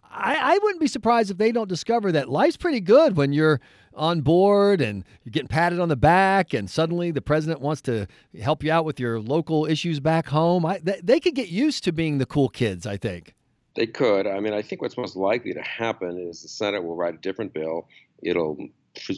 I, 0.09 0.35
I 0.35 0.59
wouldn't 0.63 0.81
be 0.81 0.87
surprised 0.87 1.29
if 1.29 1.37
they 1.37 1.51
don't 1.51 1.69
discover 1.69 2.11
that 2.13 2.29
life's 2.29 2.57
pretty 2.57 2.79
good 2.79 3.15
when 3.15 3.31
you're 3.31 3.59
on 3.93 4.21
board 4.21 4.81
and 4.81 5.03
you're 5.23 5.31
getting 5.31 5.47
patted 5.49 5.79
on 5.79 5.89
the 5.89 5.95
back, 5.97 6.53
and 6.53 6.69
suddenly 6.69 7.11
the 7.11 7.21
president 7.21 7.61
wants 7.61 7.81
to 7.81 8.07
help 8.41 8.63
you 8.63 8.71
out 8.71 8.85
with 8.85 8.99
your 8.99 9.19
local 9.19 9.65
issues 9.65 9.99
back 9.99 10.27
home. 10.27 10.65
I, 10.65 10.79
they, 10.81 10.99
they 11.03 11.19
could 11.19 11.35
get 11.35 11.49
used 11.49 11.83
to 11.83 11.91
being 11.91 12.17
the 12.17 12.25
cool 12.25 12.49
kids, 12.49 12.87
I 12.87 12.97
think. 12.97 13.35
They 13.79 13.87
could. 13.87 14.27
I 14.27 14.41
mean, 14.41 14.51
I 14.51 14.61
think 14.61 14.81
what's 14.81 14.97
most 14.97 15.15
likely 15.15 15.53
to 15.53 15.61
happen 15.61 16.17
is 16.17 16.41
the 16.41 16.49
Senate 16.49 16.83
will 16.83 16.97
write 16.97 17.13
a 17.13 17.17
different 17.17 17.53
bill. 17.53 17.87
It'll 18.21 18.57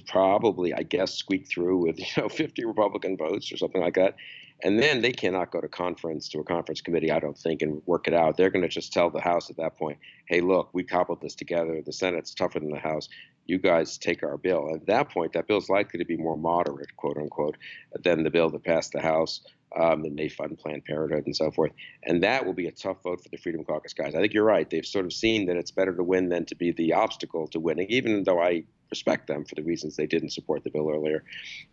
probably, 0.08 0.72
I 0.72 0.84
guess, 0.84 1.16
squeak 1.16 1.48
through 1.48 1.80
with 1.80 1.98
you 2.00 2.06
know 2.16 2.30
50 2.30 2.64
Republican 2.66 3.18
votes 3.18 3.52
or 3.52 3.58
something 3.58 3.82
like 3.82 3.96
that, 3.96 4.18
and 4.64 4.80
then 4.80 5.02
they 5.02 5.12
cannot 5.12 5.52
go 5.52 5.62
to 5.62 5.68
conference 5.68 6.30
to 6.30 6.40
a 6.40 6.44
conference 6.44 6.82
committee, 6.82 7.12
I 7.12 7.20
don't 7.20 7.38
think, 7.38 7.62
and 7.62 7.82
work 7.86 8.08
it 8.08 8.14
out. 8.14 8.38
They're 8.38 8.50
going 8.50 8.64
to 8.64 8.70
just 8.70 8.94
tell 8.94 9.10
the 9.10 9.22
House 9.22 9.50
at 9.50 9.58
that 9.58 9.78
point, 9.78 10.00
"Hey, 10.28 10.42
look, 10.42 10.70
we 10.74 10.84
cobbled 10.84 11.22
this 11.22 11.36
together. 11.36 11.82
The 11.86 11.94
Senate's 11.94 12.34
tougher 12.34 12.60
than 12.60 12.72
the 12.72 12.80
House. 12.80 13.10
You 13.46 13.60
guys 13.60 13.98
take 13.98 14.24
our 14.24 14.38
bill." 14.38 14.74
At 14.74 14.86
that 14.88 15.10
point, 15.10 15.34
that 15.34 15.48
bill's 15.48 15.70
likely 15.70 16.00
to 16.00 16.06
be 16.06 16.18
more 16.18 16.38
moderate, 16.38 16.96
quote 16.96 17.18
unquote, 17.18 17.58
than 18.04 18.24
the 18.24 18.30
bill 18.30 18.50
that 18.50 18.64
passed 18.64 18.92
the 18.92 19.02
House 19.02 19.42
um, 19.80 20.04
and 20.04 20.18
they 20.18 20.30
fund 20.30 20.58
Planned 20.58 20.86
Parenthood 20.86 21.26
and 21.26 21.36
so 21.36 21.52
forth. 21.52 21.72
And 22.04 22.24
that 22.24 22.46
will 22.46 22.54
be 22.54 22.68
a 22.68 22.72
tough 22.72 22.98
vote 23.04 23.22
for 23.22 23.30
the 23.30 23.38
Freedom 23.38 23.64
Caucus 23.64 23.94
guys. 23.94 24.16
I 24.16 24.20
think 24.20 24.34
you're 24.34 24.44
right. 24.44 24.70
They've 24.70 24.86
sort 24.86 25.06
of 25.06 25.14
seen 25.14 25.46
that 25.48 25.56
it's 25.56 25.72
better 25.72 25.96
to 25.96 26.04
win 26.04 26.30
than 26.30 26.46
to 26.46 26.56
be 26.56 26.72
the 26.72 26.94
obstacle 26.94 27.48
to 27.50 27.60
winning, 27.60 27.88
even 27.90 28.24
though 28.24 28.42
I 28.42 28.64
respect 28.92 29.28
them 29.28 29.46
for 29.46 29.56
the 29.56 29.64
reasons 29.64 29.96
they 29.96 30.06
didn't 30.06 30.30
support 30.30 30.64
the 30.64 30.70
bill 30.70 30.90
earlier. 30.92 31.24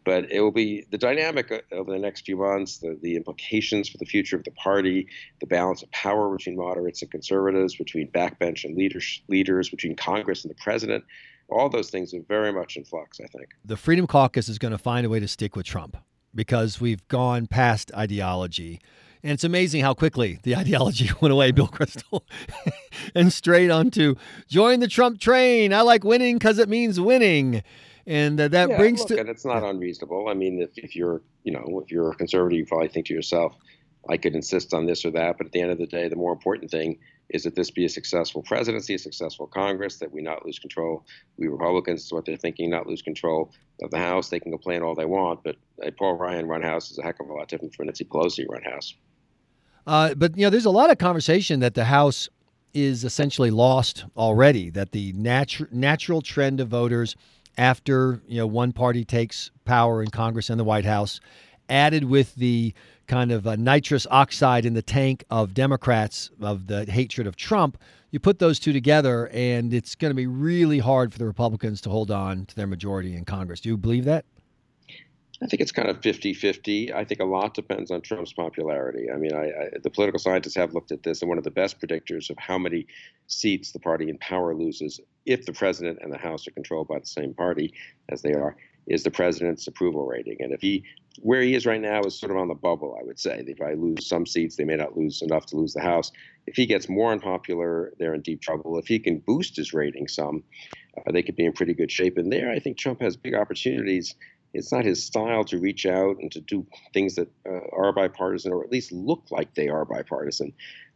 But 0.05 0.31
it 0.31 0.41
will 0.41 0.53
be 0.53 0.87
the 0.91 0.99
dynamic 0.99 1.53
uh, 1.53 1.61
over 1.73 1.93
the 1.93 1.99
next 1.99 2.25
few 2.25 2.37
months, 2.37 2.79
the, 2.79 2.99
the 3.03 3.17
implications 3.17 3.88
for 3.88 3.99
the 3.99 4.06
future 4.06 4.37
of 4.37 4.44
the 4.44 4.53
party, 4.53 5.09
the 5.41 5.47
balance 5.47 5.82
of 5.82 5.91
power 5.91 6.35
between 6.35 6.56
moderates 6.56 7.03
and 7.03 7.11
conservatives, 7.11 7.76
between 7.76 8.09
backbench 8.09 8.65
and 8.65 8.76
leaders, 8.76 9.20
leaders 9.29 9.69
between 9.69 9.97
Congress 9.97 10.44
and 10.44 10.50
the 10.50 10.59
president. 10.62 11.05
All 11.50 11.69
those 11.69 11.91
things 11.91 12.15
are 12.15 12.23
very 12.29 12.53
much 12.53 12.76
in 12.76 12.85
flux, 12.85 13.21
I 13.21 13.26
think. 13.26 13.49
The 13.64 13.76
Freedom 13.76 14.06
Caucus 14.06 14.49
is 14.49 14.59
going 14.59 14.73
to 14.73 14.79
find 14.79 15.06
a 15.06 15.09
way 15.09 15.19
to 15.19 15.29
stick 15.29 15.56
with 15.56 15.67
Trump 15.67 15.97
because 16.35 16.81
we've 16.81 17.06
gone 17.09 17.47
past 17.47 17.91
ideology. 17.94 18.81
And 19.23 19.32
it's 19.32 19.44
amazing 19.44 19.82
how 19.82 19.94
quickly 19.94 20.38
the 20.43 20.56
ideology 20.62 21.11
went 21.21 21.32
away, 21.32 21.50
Bill 21.50 21.69
Kristol, 21.69 22.23
and 23.15 23.33
straight 23.33 23.71
onto 23.71 24.15
join 24.47 24.81
the 24.81 24.89
Trump 24.89 25.21
train. 25.21 25.73
I 25.73 25.83
like 25.83 26.05
winning 26.05 26.37
because 26.37 26.59
it 26.59 26.69
means 26.69 27.01
winning. 27.01 27.63
And 28.07 28.41
uh, 28.41 28.49
that 28.49 28.71
yeah, 28.71 28.77
brings 28.79 29.01
look, 29.01 29.09
to. 29.09 29.21
And 29.21 29.29
it's 29.29 29.45
not 29.45 29.63
unreasonable. 29.63 30.29
I 30.29 30.35
mean, 30.35 30.63
if, 30.63 30.71
if 30.77 30.97
you're, 30.97 31.21
you 31.45 31.53
know, 31.53 31.83
if 31.85 31.91
you're 31.91 32.11
a 32.11 32.15
conservative, 32.15 32.59
you 32.59 32.65
probably 32.65 32.89
think 32.89 33.07
to 33.07 33.15
yourself, 33.15 33.55
I 34.09 34.17
could 34.17 34.35
insist 34.35 34.73
on 34.73 34.87
this 34.87 35.05
or 35.05 35.11
that. 35.11 35.37
But 35.37 35.49
at 35.49 35.53
the 35.53 35.61
end 35.61 35.73
of 35.73 35.79
the 35.79 35.87
day, 35.87 36.09
the 36.09 36.17
more 36.17 36.33
important 36.33 36.71
thing 36.71 36.99
is 37.29 37.43
that 37.43 37.55
this 37.55 37.71
be 37.71 37.85
a 37.85 37.89
successful 37.89 38.43
presidency, 38.43 38.95
a 38.95 38.99
successful 38.99 39.47
Congress, 39.47 39.99
that 39.99 40.11
we 40.11 40.23
not 40.23 40.47
lose 40.47 40.59
control. 40.59 41.05
We 41.37 41.49
Republicans, 41.49 42.05
is 42.05 42.13
what 42.13 42.25
they're 42.25 42.37
thinking, 42.37 42.71
not 42.71 42.87
lose 42.87 43.03
control 43.03 43.53
of 43.83 43.91
the 43.91 43.99
House. 43.99 44.31
They 44.31 44.41
can 44.41 44.51
complain 44.51 44.83
all 44.83 44.95
they 44.95 45.05
want, 45.05 45.45
but 45.45 45.57
a 45.83 45.91
Paul 45.91 46.15
Ryan 46.15 46.47
run 46.47 46.62
House 46.62 46.91
is 46.91 46.99
a 46.99 47.03
heck 47.03 47.21
of 47.21 47.29
a 47.29 47.35
lot 47.35 47.49
different 47.49 47.75
from 47.75 47.87
Nancy 47.87 48.05
Pelosi 48.05 48.49
run 48.49 48.62
House. 48.62 48.95
Uh, 49.87 50.15
but 50.15 50.37
you 50.37 50.45
know, 50.45 50.50
there's 50.50 50.65
a 50.65 50.71
lot 50.71 50.91
of 50.91 50.97
conversation 50.97 51.61
that 51.61 51.75
the 51.75 51.85
House 51.85 52.31
is 52.75 53.05
essentially 53.05 53.51
lost 53.51 54.05
already. 54.17 54.71
That 54.71 54.93
the 54.93 55.13
natu- 55.15 55.71
natural 55.73 56.23
trend 56.23 56.61
of 56.61 56.69
voters 56.69 57.17
after 57.57 58.23
you 58.27 58.39
know 58.39 58.47
one 58.47 58.73
party 58.73 59.05
takes 59.05 59.51
power 59.65 60.03
in 60.03 60.11
Congress 60.11 60.51
and 60.51 60.59
the 60.59 60.65
White 60.65 60.85
House, 60.85 61.21
added 61.69 62.05
with 62.05 62.35
the 62.37 62.73
kind 63.07 63.33
of 63.33 63.47
uh, 63.47 63.57
nitrous 63.57 64.07
oxide 64.11 64.65
in 64.65 64.75
the 64.75 64.83
tank 64.83 65.25
of 65.31 65.55
Democrats 65.55 66.31
of 66.41 66.67
the 66.67 66.85
hatred 66.85 67.27
of 67.27 67.37
Trump, 67.37 67.79
you 68.11 68.21
put 68.21 68.39
those 68.39 68.59
two 68.59 68.73
together, 68.73 69.29
and 69.33 69.75
it's 69.75 69.95
going 69.95 70.11
to 70.11 70.15
be 70.15 70.27
really 70.27 70.79
hard 70.79 71.13
for 71.13 71.19
the 71.19 71.27
Republicans 71.27 71.81
to 71.83 71.91
hold 71.91 72.11
on 72.11 72.47
to 72.47 72.55
their 72.55 72.67
majority 72.67 73.15
in 73.17 73.25
Congress. 73.25 73.61
Do 73.61 73.69
you 73.69 73.77
believe 73.77 74.05
that? 74.05 74.25
I 75.42 75.47
think 75.47 75.62
it's 75.62 75.73
kind 75.73 75.88
of 75.88 76.02
50 76.02 76.35
50. 76.35 76.92
I 76.92 77.04
think 77.04 77.21
a 77.21 77.25
lot 77.25 77.54
depends 77.54 77.90
on 77.90 78.00
Trump's 78.00 78.33
popularity. 78.33 79.09
I 79.12 79.16
mean, 79.16 79.33
I, 79.33 79.45
I, 79.45 79.68
the 79.83 79.90
political 79.90 80.18
scientists 80.18 80.57
have 80.57 80.75
looked 80.75 80.90
at 80.90 81.04
this, 81.04 81.23
and 81.23 81.28
one 81.28 81.38
of 81.38 81.45
the 81.45 81.50
best 81.50 81.80
predictors 81.80 82.28
of 82.28 82.37
how 82.38 82.59
many 82.59 82.87
seats 83.28 83.71
the 83.71 83.78
party 83.78 84.09
in 84.09 84.18
power 84.18 84.54
loses 84.54 85.00
if 85.26 85.47
the 85.47 85.52
president 85.52 86.00
and 86.02 86.12
the 86.12 86.18
House 86.18 86.49
are 86.49 86.52
controlled 86.52 86.88
by 86.88 86.99
the 86.99 87.07
same 87.07 87.35
party 87.35 87.73
as 88.09 88.23
they 88.23 88.33
are 88.33 88.57
is 88.88 89.02
the 89.02 89.11
president's 89.11 89.66
approval 89.66 90.07
rating. 90.07 90.38
And 90.40 90.52
if 90.52 90.61
he, 90.61 90.83
where 91.21 91.42
he 91.42 91.54
is 91.54 91.66
right 91.66 91.80
now, 91.80 92.02
is 92.02 92.18
sort 92.18 92.33
of 92.33 92.38
on 92.38 92.49
the 92.49 92.54
bubble, 92.54 92.97
I 92.99 93.04
would 93.04 93.18
say. 93.18 93.45
If 93.47 93.61
I 93.61 93.75
lose 93.75 94.07
some 94.07 94.26
seats, 94.26 94.57
they 94.57 94.64
may 94.64 94.76
not 94.76 94.97
lose 94.97 95.23
enough 95.23 95.47
to 95.47 95.57
lose 95.57 95.75
the 95.75 95.83
House. 95.83 96.11
If 96.47 96.57
he 96.57 96.66
gets 96.66 96.88
more 96.88 97.12
unpopular, 97.12 97.92
they're 97.99 98.14
in 98.14 98.23
deep 98.23 98.40
trouble. 98.40 98.78
If 98.78 98.87
he 98.87 98.99
can 98.99 99.18
boost 99.18 99.57
his 99.57 99.75
rating 99.75 100.09
some, 100.09 100.42
uh, 100.97 101.12
they 101.12 101.23
could 101.23 101.37
be 101.37 101.45
in 101.45 101.52
pretty 101.52 101.75
good 101.75 101.92
shape. 101.92 102.16
And 102.16 102.33
there, 102.33 102.50
I 102.50 102.59
think 102.59 102.78
Trump 102.78 103.02
has 103.02 103.16
big 103.16 103.35
opportunities. 103.35 104.14
It's 104.55 104.73
not 104.73 104.85
his 104.85 105.05
style 105.05 105.45
to 105.45 105.59
reach 105.59 105.87
out 105.87 106.17
and 106.19 106.33
to 106.33 106.40
do 106.40 106.67
things 106.95 107.17
that 107.17 107.28
uh, 107.47 107.61
are 107.73 107.93
bipartisan, 107.93 108.52
or 108.52 108.64
at 108.64 108.73
least 108.73 108.93
look 108.93 109.25
like 109.31 109.55
they 109.55 109.69
are 109.69 109.85
bipartisan 109.85 110.52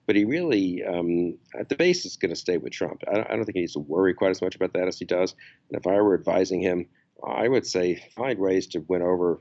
but 0.06 0.16
he 0.16 0.24
really, 0.24 0.84
um, 0.84 1.38
at 1.58 1.68
the 1.68 1.76
base, 1.76 2.04
is 2.04 2.16
going 2.16 2.30
to 2.30 2.36
stay 2.36 2.58
with 2.58 2.72
Trump. 2.72 3.02
I 3.08 3.14
don't, 3.14 3.30
I 3.30 3.36
don't, 3.36 3.44
think 3.44 3.56
he 3.56 3.60
needs 3.60 3.74
to 3.74 3.80
worry 3.80 4.14
quite 4.14 4.30
as 4.30 4.42
much 4.42 4.56
about 4.56 4.72
that 4.72 4.88
as 4.88 4.98
he 4.98 5.04
does. 5.04 5.34
And 5.70 5.78
if 5.78 5.86
I 5.86 6.00
were 6.00 6.14
advising 6.14 6.60
him, 6.60 6.86
I 7.26 7.48
would 7.48 7.66
say 7.66 8.02
find 8.16 8.38
ways 8.38 8.66
to 8.68 8.80
win 8.88 9.02
over 9.02 9.40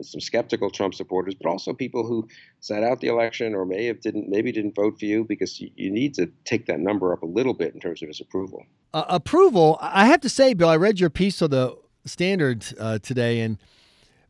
some 0.00 0.20
skeptical 0.20 0.70
Trump 0.70 0.94
supporters, 0.94 1.34
but 1.34 1.48
also 1.48 1.72
people 1.72 2.04
who 2.04 2.26
sat 2.60 2.82
out 2.82 3.00
the 3.00 3.08
election 3.08 3.54
or 3.54 3.64
may 3.64 3.84
have 3.86 4.00
didn't 4.00 4.28
maybe 4.28 4.50
didn't 4.50 4.74
vote 4.74 4.98
for 4.98 5.04
you 5.04 5.24
because 5.24 5.60
you, 5.60 5.70
you 5.76 5.90
need 5.90 6.14
to 6.14 6.30
take 6.44 6.66
that 6.66 6.80
number 6.80 7.12
up 7.12 7.22
a 7.22 7.26
little 7.26 7.54
bit 7.54 7.74
in 7.74 7.80
terms 7.80 8.02
of 8.02 8.08
his 8.08 8.20
approval. 8.20 8.64
Uh, 8.94 9.04
approval, 9.08 9.78
I 9.80 10.06
have 10.06 10.20
to 10.22 10.28
say, 10.28 10.54
Bill, 10.54 10.68
I 10.68 10.76
read 10.76 10.98
your 10.98 11.10
piece 11.10 11.40
of 11.42 11.50
the 11.50 11.76
Standard 12.04 12.64
uh, 12.80 12.98
today, 12.98 13.40
and 13.40 13.58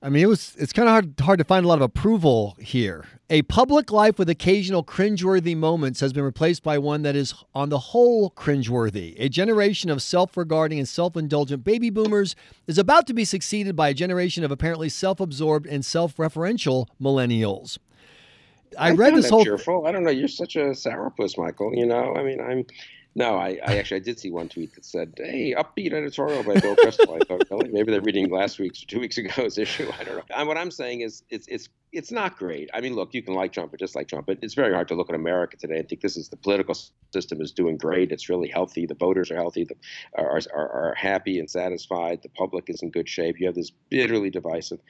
I 0.03 0.09
mean, 0.09 0.25
it 0.25 0.27
was 0.27 0.55
it's 0.59 0.73
kind 0.73 0.89
of 0.89 0.93
hard 0.93 1.21
hard 1.21 1.39
to 1.39 1.45
find 1.45 1.65
a 1.65 1.69
lot 1.69 1.77
of 1.77 1.83
approval 1.83 2.57
here. 2.61 3.07
A 3.31 3.43
public 3.43 3.91
life 3.91 4.19
with 4.19 4.29
occasional 4.29 4.85
cringeworthy 4.85 5.57
moments 5.57 6.01
has 6.01 6.13
been 6.13 6.25
replaced 6.25 6.63
by 6.63 6.77
one 6.77 7.01
that 7.03 7.17
is 7.17 7.33
on 7.55 7.71
the 7.71 7.79
whole 7.79 8.31
cringeworthy. 8.31 9.15
A 9.19 9.31
generation 9.31 9.89
of 9.89 10.03
self-regarding 10.03 10.79
and 10.79 10.87
self-indulgent 10.87 11.65
baby 11.65 11.89
boomers 11.89 12.37
is 12.67 12.77
about 12.77 13.07
to 13.07 13.15
be 13.15 13.25
succeeded 13.25 13.75
by 13.75 13.89
a 13.89 13.95
generation 13.95 14.45
of 14.45 14.51
apparently 14.51 14.91
self-absorbed 14.91 15.67
and 15.67 15.83
self-referential 15.83 16.89
millennials. 17.01 17.79
I, 18.79 18.89
I 18.89 18.93
read 18.93 19.15
this 19.15 19.31
whole 19.31 19.45
cheerful. 19.45 19.87
I 19.87 19.93
don't 19.93 20.05
know. 20.05 20.11
You're 20.11 20.29
such 20.29 20.57
a 20.57 20.71
sourpuss, 20.71 21.39
Michael. 21.39 21.75
You 21.75 21.87
know, 21.87 22.15
I 22.15 22.23
mean, 22.23 22.41
I'm 22.41 22.67
no, 23.15 23.37
I, 23.37 23.59
I 23.67 23.77
actually 23.77 23.99
I 23.99 24.05
did 24.05 24.19
see 24.19 24.31
one 24.31 24.49
tweet 24.49 24.75
that 24.75 24.85
said, 24.85 25.13
"Hey, 25.17 25.55
upbeat 25.57 25.93
editorial 25.93 26.43
by 26.43 26.59
Bill 26.61 26.75
Kristol." 26.77 27.17
I 27.17 27.45
thought 27.45 27.71
maybe 27.71 27.93
they're 27.93 28.01
reading 28.01 28.31
last 28.31 28.59
week's 28.59 28.83
or 28.83 28.87
two 28.87 29.01
weeks 29.01 29.19
ago's 29.19 29.59
issue. 29.67 29.91
I 30.01 30.05
don't 30.05 30.17
know. 30.17 30.23
And 30.35 30.49
what 30.49 30.57
I'm 30.57 30.71
saying 30.71 31.03
is, 31.03 31.23
it's 31.29 31.47
it's 31.49 31.69
it's 31.93 32.11
not 32.11 32.39
great. 32.39 32.71
I 32.73 32.81
mean, 32.81 32.95
look, 32.95 33.13
you 33.13 33.23
can 33.23 33.35
like 33.35 33.53
Trump 33.53 33.75
or 33.75 33.77
just 33.77 33.95
like 33.95 34.09
Trump, 34.09 34.27
but 34.27 34.39
it's 34.41 34.55
very 34.55 34.73
hard 34.73 34.89
to 34.89 34.95
look 34.95 35.11
at 35.11 35.15
America 35.15 35.59
today 35.59 35.79
and 35.79 35.89
think 35.89 36.01
this 36.01 36.17
is 36.17 36.31
the 36.31 36.39
political 36.39 36.75
system 37.13 37.43
is 37.43 37.53
doing 37.53 37.77
great. 37.77 38.13
It's 38.13 38.31
really 38.31 38.49
healthy. 38.49 38.87
The 38.87 38.95
voters 38.95 39.31
are 39.31 39.37
healthy. 39.37 39.65
The, 39.65 39.75
are, 40.17 40.41
are 40.55 40.69
are 40.71 40.95
happy 40.95 41.39
and 41.39 41.51
satisfied. 41.51 42.23
The 42.23 42.31
public 42.31 42.71
is 42.71 42.83
in 42.83 42.91
good 42.91 43.09
shape. 43.09 43.39
You 43.39 43.47
have 43.47 43.55
this 43.55 43.71
bitterly 43.91 44.31
divisive 44.31 44.81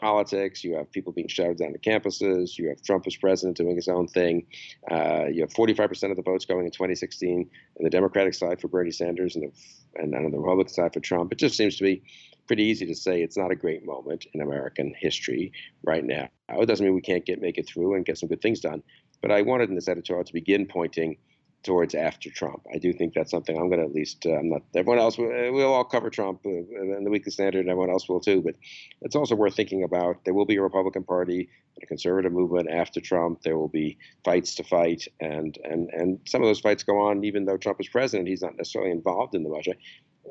politics. 0.00 0.64
You 0.64 0.74
have 0.76 0.90
people 0.90 1.12
being 1.12 1.28
shouted 1.28 1.58
down 1.58 1.72
to 1.72 1.78
campuses. 1.78 2.58
You 2.58 2.68
have 2.68 2.82
Trump 2.82 3.06
as 3.06 3.16
president 3.16 3.56
doing 3.56 3.76
his 3.76 3.88
own 3.88 4.08
thing. 4.08 4.46
Uh, 4.90 5.26
you 5.30 5.42
have 5.42 5.50
45% 5.50 6.10
of 6.10 6.16
the 6.16 6.22
votes 6.22 6.44
going 6.44 6.64
in 6.64 6.72
2016 6.72 7.38
on 7.78 7.84
the 7.84 7.90
Democratic 7.90 8.34
side 8.34 8.60
for 8.60 8.68
Bernie 8.68 8.90
Sanders 8.90 9.36
and, 9.36 9.44
the, 9.44 10.02
and 10.02 10.14
on 10.14 10.30
the 10.30 10.38
Republican 10.38 10.72
side 10.72 10.92
for 10.92 11.00
Trump. 11.00 11.32
It 11.32 11.38
just 11.38 11.56
seems 11.56 11.76
to 11.76 11.84
be 11.84 12.02
pretty 12.46 12.64
easy 12.64 12.86
to 12.86 12.94
say 12.94 13.22
it's 13.22 13.36
not 13.36 13.50
a 13.50 13.56
great 13.56 13.84
moment 13.84 14.26
in 14.32 14.40
American 14.40 14.94
history 14.98 15.52
right 15.84 16.04
now. 16.04 16.28
It 16.48 16.66
doesn't 16.66 16.84
mean 16.84 16.94
we 16.94 17.00
can't 17.00 17.24
get 17.24 17.40
make 17.40 17.58
it 17.58 17.68
through 17.68 17.94
and 17.94 18.04
get 18.04 18.18
some 18.18 18.28
good 18.28 18.42
things 18.42 18.60
done. 18.60 18.82
But 19.22 19.30
I 19.30 19.42
wanted 19.42 19.68
in 19.68 19.74
this 19.74 19.88
editorial 19.88 20.24
to 20.24 20.32
begin 20.32 20.66
pointing– 20.66 21.16
towards 21.62 21.94
after 21.94 22.30
Trump. 22.30 22.66
I 22.72 22.78
do 22.78 22.92
think 22.92 23.14
that's 23.14 23.30
something 23.30 23.56
I'm 23.56 23.68
going 23.68 23.80
to 23.80 23.86
at 23.86 23.94
least. 23.94 24.24
Uh, 24.26 24.36
I'm 24.36 24.50
not. 24.50 24.62
Everyone 24.74 24.98
else 24.98 25.18
will, 25.18 25.26
uh, 25.26 25.52
we'll 25.52 25.72
all 25.72 25.84
cover 25.84 26.10
Trump 26.10 26.40
uh, 26.46 26.50
and 26.50 27.06
the 27.06 27.10
Weekly 27.10 27.32
Standard, 27.32 27.60
and 27.60 27.68
everyone 27.68 27.90
else 27.90 28.08
will 28.08 28.20
too. 28.20 28.40
But 28.42 28.56
it's 29.02 29.16
also 29.16 29.34
worth 29.34 29.54
thinking 29.54 29.84
about. 29.84 30.24
There 30.24 30.34
will 30.34 30.46
be 30.46 30.56
a 30.56 30.62
Republican 30.62 31.04
Party, 31.04 31.48
and 31.76 31.82
a 31.82 31.86
conservative 31.86 32.32
movement 32.32 32.70
after 32.70 33.00
Trump. 33.00 33.42
There 33.42 33.58
will 33.58 33.68
be 33.68 33.98
fights 34.24 34.54
to 34.56 34.64
fight, 34.64 35.06
and 35.20 35.56
and 35.64 35.90
and 35.90 36.20
some 36.26 36.42
of 36.42 36.48
those 36.48 36.60
fights 36.60 36.82
go 36.82 36.98
on 36.98 37.24
even 37.24 37.44
though 37.44 37.56
Trump 37.56 37.80
is 37.80 37.88
president. 37.88 38.28
He's 38.28 38.42
not 38.42 38.56
necessarily 38.56 38.90
involved 38.90 39.34
in 39.34 39.42
the 39.42 39.50
much. 39.50 39.68
I, 39.68 39.76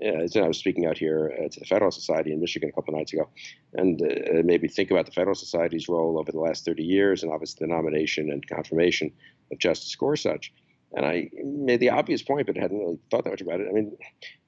I 0.02 0.48
was 0.48 0.58
speaking 0.58 0.86
out 0.86 0.98
here 0.98 1.34
uh, 1.38 1.50
to 1.50 1.60
the 1.60 1.66
Federalist 1.66 2.00
Society 2.00 2.32
in 2.32 2.40
Michigan 2.40 2.70
a 2.70 2.72
couple 2.72 2.96
nights 2.96 3.14
ago, 3.14 3.30
and 3.74 4.02
uh, 4.02 4.42
maybe 4.44 4.68
think 4.68 4.92
about 4.92 5.06
the 5.06 5.12
Federalist 5.12 5.42
Society's 5.42 5.90
role 5.90 6.20
over 6.20 6.32
the 6.32 6.40
last 6.40 6.66
30 6.66 6.84
years, 6.84 7.24
and 7.24 7.32
obviously 7.32 7.66
the 7.66 7.74
nomination 7.74 8.32
and 8.32 8.48
confirmation 8.48 9.12
of 9.52 9.60
Justice 9.60 9.96
Gorsuch. 9.96 10.54
And 10.94 11.06
I 11.06 11.30
made 11.44 11.80
the 11.80 11.92
obvious 11.92 12.24
point, 12.24 12.48
but 12.48 12.58
hadn't 12.58 12.80
really 12.80 13.00
thought 13.12 13.24
that 13.24 13.30
much 13.30 13.42
about 13.42 13.60
it. 13.62 13.68
I 13.70 13.74
mean, 13.74 13.96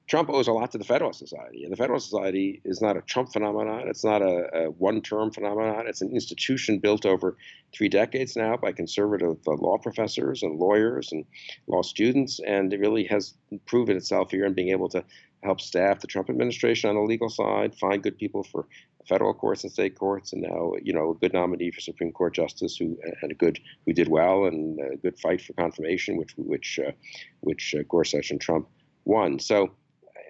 Trump 0.08 0.28
owes 0.28 0.48
a 0.48 0.52
lot 0.52 0.72
to 0.72 0.78
the 0.78 0.84
Federalist 0.84 1.20
Society, 1.20 1.62
and 1.62 1.72
the 1.72 1.76
Federalist 1.76 2.10
Society 2.10 2.60
is 2.64 2.82
not 2.82 2.96
a 2.96 3.02
Trump 3.02 3.32
phenomenon. 3.32 3.86
It's 3.86 4.04
not 4.04 4.20
a, 4.20 4.64
a 4.64 4.70
one-term 4.72 5.30
phenomenon. 5.30 5.86
It's 5.86 6.02
an 6.02 6.10
institution 6.12 6.80
built 6.80 7.06
over 7.06 7.36
three 7.72 7.88
decades 7.88 8.36
now 8.36 8.56
by 8.56 8.72
conservative 8.72 9.38
uh, 9.46 9.52
law 9.52 9.78
professors 9.78 10.42
and 10.42 10.58
lawyers 10.58 11.12
and 11.12 11.24
law 11.68 11.82
students, 11.82 12.40
and 12.46 12.72
it 12.72 12.80
really 12.80 13.04
has 13.04 13.34
proven 13.66 13.96
itself 13.96 14.32
here 14.32 14.44
in 14.44 14.54
being 14.54 14.70
able 14.70 14.88
to 14.90 15.04
help 15.42 15.60
staff 15.60 16.00
the 16.00 16.06
Trump 16.06 16.30
administration 16.30 16.88
on 16.90 16.96
the 16.96 17.02
legal 17.02 17.28
side, 17.28 17.74
find 17.74 18.02
good 18.02 18.16
people 18.16 18.44
for 18.44 18.66
federal 19.08 19.34
courts 19.34 19.64
and 19.64 19.72
state 19.72 19.98
courts, 19.98 20.32
and 20.32 20.42
now 20.42 20.72
you 20.82 20.92
know 20.92 21.10
a 21.10 21.14
good 21.14 21.32
nominee 21.32 21.70
for 21.70 21.80
Supreme 21.80 22.12
Court 22.12 22.34
justice 22.34 22.76
who 22.76 22.96
and 23.22 23.32
a 23.32 23.34
good 23.34 23.58
who 23.86 23.92
did 23.92 24.08
well 24.08 24.44
and 24.44 24.78
a 24.80 24.96
good 24.96 25.18
fight 25.18 25.40
for 25.40 25.52
confirmation, 25.54 26.16
which 26.16 26.34
which 26.36 26.78
uh, 26.86 26.92
which 27.40 27.74
uh, 27.74 27.82
Gorsuch 27.88 28.30
and 28.30 28.40
Trump 28.40 28.68
won. 29.04 29.38
So 29.38 29.72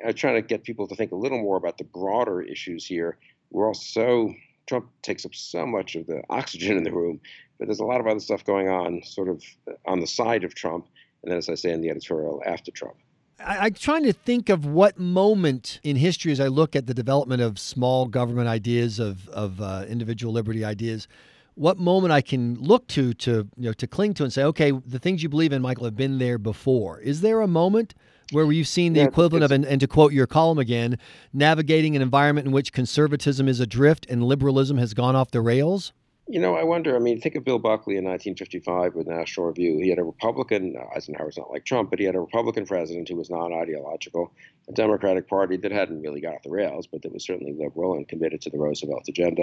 I'm 0.07 0.15
trying 0.15 0.35
to 0.35 0.43
get 0.43 0.65
people 0.65 0.89
to 0.89 0.97
think 0.97 1.13
a 1.13 1.17
little 1.17 1.41
more 1.41 1.57
about 1.57 1.79
the 1.79 1.85
broader 1.85 2.43
issues 2.43 2.87
here. 2.87 3.19
We're 3.51 3.67
all 3.67 3.75
so 3.75 4.33
Trump 4.67 4.89
takes 5.03 5.25
up 5.27 5.35
so 5.35 5.67
much 5.67 5.95
of 5.95 6.07
the 6.07 6.23
oxygen 6.31 6.77
in 6.77 6.85
the 6.85 6.93
room, 6.93 7.21
but 7.59 7.67
there's 7.69 7.81
a 7.81 7.85
lot 7.85 8.01
of 8.01 8.07
other 8.07 8.21
stuff 8.21 8.45
going 8.45 8.69
on, 8.69 9.03
sort 9.05 9.29
of 9.29 9.43
on 9.87 10.01
the 10.01 10.07
side 10.07 10.45
of 10.45 10.55
Trump, 10.55 10.87
and 11.23 11.31
then 11.31 11.39
as 11.39 11.49
I 11.49 11.55
say 11.55 11.71
in 11.71 11.83
the 11.83 11.91
editorial, 11.91 12.43
after 12.47 12.71
Trump. 12.71 12.97
I, 13.41 13.67
am 13.67 13.75
trying 13.75 14.05
to 14.05 14.13
think 14.13 14.49
of 14.49 14.67
what 14.67 14.99
moment 14.99 15.81
in 15.83 15.97
history, 15.97 16.33
as 16.33 16.41
I 16.41 16.49
look 16.49 16.77
at 16.77 16.87
the 16.87 16.95
development 16.95 17.43
of 17.43 17.59
small 17.59 18.07
government 18.07 18.49
ideas, 18.49 18.99
of 18.99 19.29
of 19.31 19.61
uh, 19.61 19.85
individual 19.89 20.33
liberty 20.33 20.65
ideas, 20.65 21.09
what 21.55 21.79
moment 21.79 22.13
I 22.13 22.21
can 22.21 22.55
look 22.61 22.87
to 22.89 23.13
to 23.15 23.49
you 23.57 23.69
know 23.69 23.73
to 23.75 23.87
cling 23.87 24.15
to 24.15 24.25
and 24.25 24.33
say, 24.33 24.45
okay, 24.45 24.71
the 24.71 24.99
things 24.99 25.23
you 25.23 25.29
believe 25.29 25.53
in, 25.53 25.63
Michael, 25.63 25.85
have 25.85 25.97
been 25.97 26.19
there 26.19 26.39
before. 26.39 27.01
Is 27.01 27.21
there 27.21 27.41
a 27.41 27.49
moment 27.49 27.95
where 28.31 28.51
you've 28.51 28.69
seen 28.69 28.95
the 28.95 29.01
yeah, 29.01 29.07
equivalent 29.07 29.45
of, 29.45 29.53
and, 29.53 29.65
and 29.65 29.81
to 29.81 29.87
quote 29.87 30.13
your 30.13 30.27
column 30.27 30.59
again, 30.59 30.99
navigating 31.33 31.95
an 31.97 32.03
environment 32.03 32.47
in 32.47 32.53
which 32.53 32.73
conservatism 32.73 33.47
is 33.47 33.61
adrift 33.61 34.07
and 34.09 34.25
liberalism 34.25 34.79
has 34.79 34.95
gone 34.95 35.15
off 35.15 35.31
the 35.31 35.41
rails? 35.41 35.93
You 36.33 36.41
know, 36.41 36.57
I 36.57 36.63
wonder. 36.63 36.97
I 36.97 36.99
mean, 36.99 37.21
think 37.21 37.35
of 37.35 37.45
Bill 37.45 37.59
Buckley 37.59 37.99
in 37.99 38.05
1955 38.05 38.95
with 38.95 39.07
National 39.07 39.49
Review. 39.49 39.77
He 39.83 39.91
had 39.91 39.99
a 39.99 40.03
Republican, 40.03 40.75
uh, 40.75 40.97
Eisenhower's 40.97 41.37
not 41.37 41.51
like 41.51 41.67
Trump, 41.67 41.91
but 41.91 41.99
he 41.99 42.07
had 42.07 42.15
a 42.15 42.21
Republican 42.21 42.65
president 42.65 43.11
who 43.11 43.17
was 43.17 43.29
non 43.29 43.53
ideological, 43.53 44.33
a 44.67 44.73
Democratic 44.73 45.29
Party 45.29 45.59
that 45.59 45.71
hadn't 45.71 46.01
really 46.01 46.23
got 46.23 46.37
off 46.37 46.43
the 46.43 46.49
rails, 46.49 46.87
but 46.87 47.03
that 47.03 47.13
was 47.13 47.27
certainly 47.27 47.53
liberal 47.53 47.93
and 47.93 48.09
committed 48.09 48.41
to 48.41 48.49
the 48.49 48.57
Roosevelt 48.57 49.07
agenda. 49.11 49.43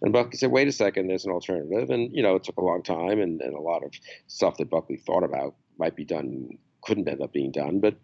And 0.00 0.14
Buckley 0.14 0.38
said, 0.38 0.50
wait 0.50 0.66
a 0.66 0.72
second, 0.72 1.08
there's 1.08 1.26
an 1.26 1.30
alternative. 1.30 1.90
And, 1.90 2.10
you 2.16 2.22
know, 2.22 2.36
it 2.36 2.44
took 2.44 2.56
a 2.56 2.64
long 2.64 2.82
time, 2.82 3.20
and, 3.20 3.42
and 3.42 3.54
a 3.54 3.60
lot 3.60 3.84
of 3.84 3.92
stuff 4.28 4.56
that 4.56 4.70
Buckley 4.70 4.96
thought 4.96 5.24
about 5.24 5.54
might 5.76 5.94
be 5.94 6.06
done 6.06 6.56
couldn't 6.82 7.06
end 7.06 7.20
up 7.20 7.34
being 7.34 7.50
done. 7.50 7.80
But 7.80 7.96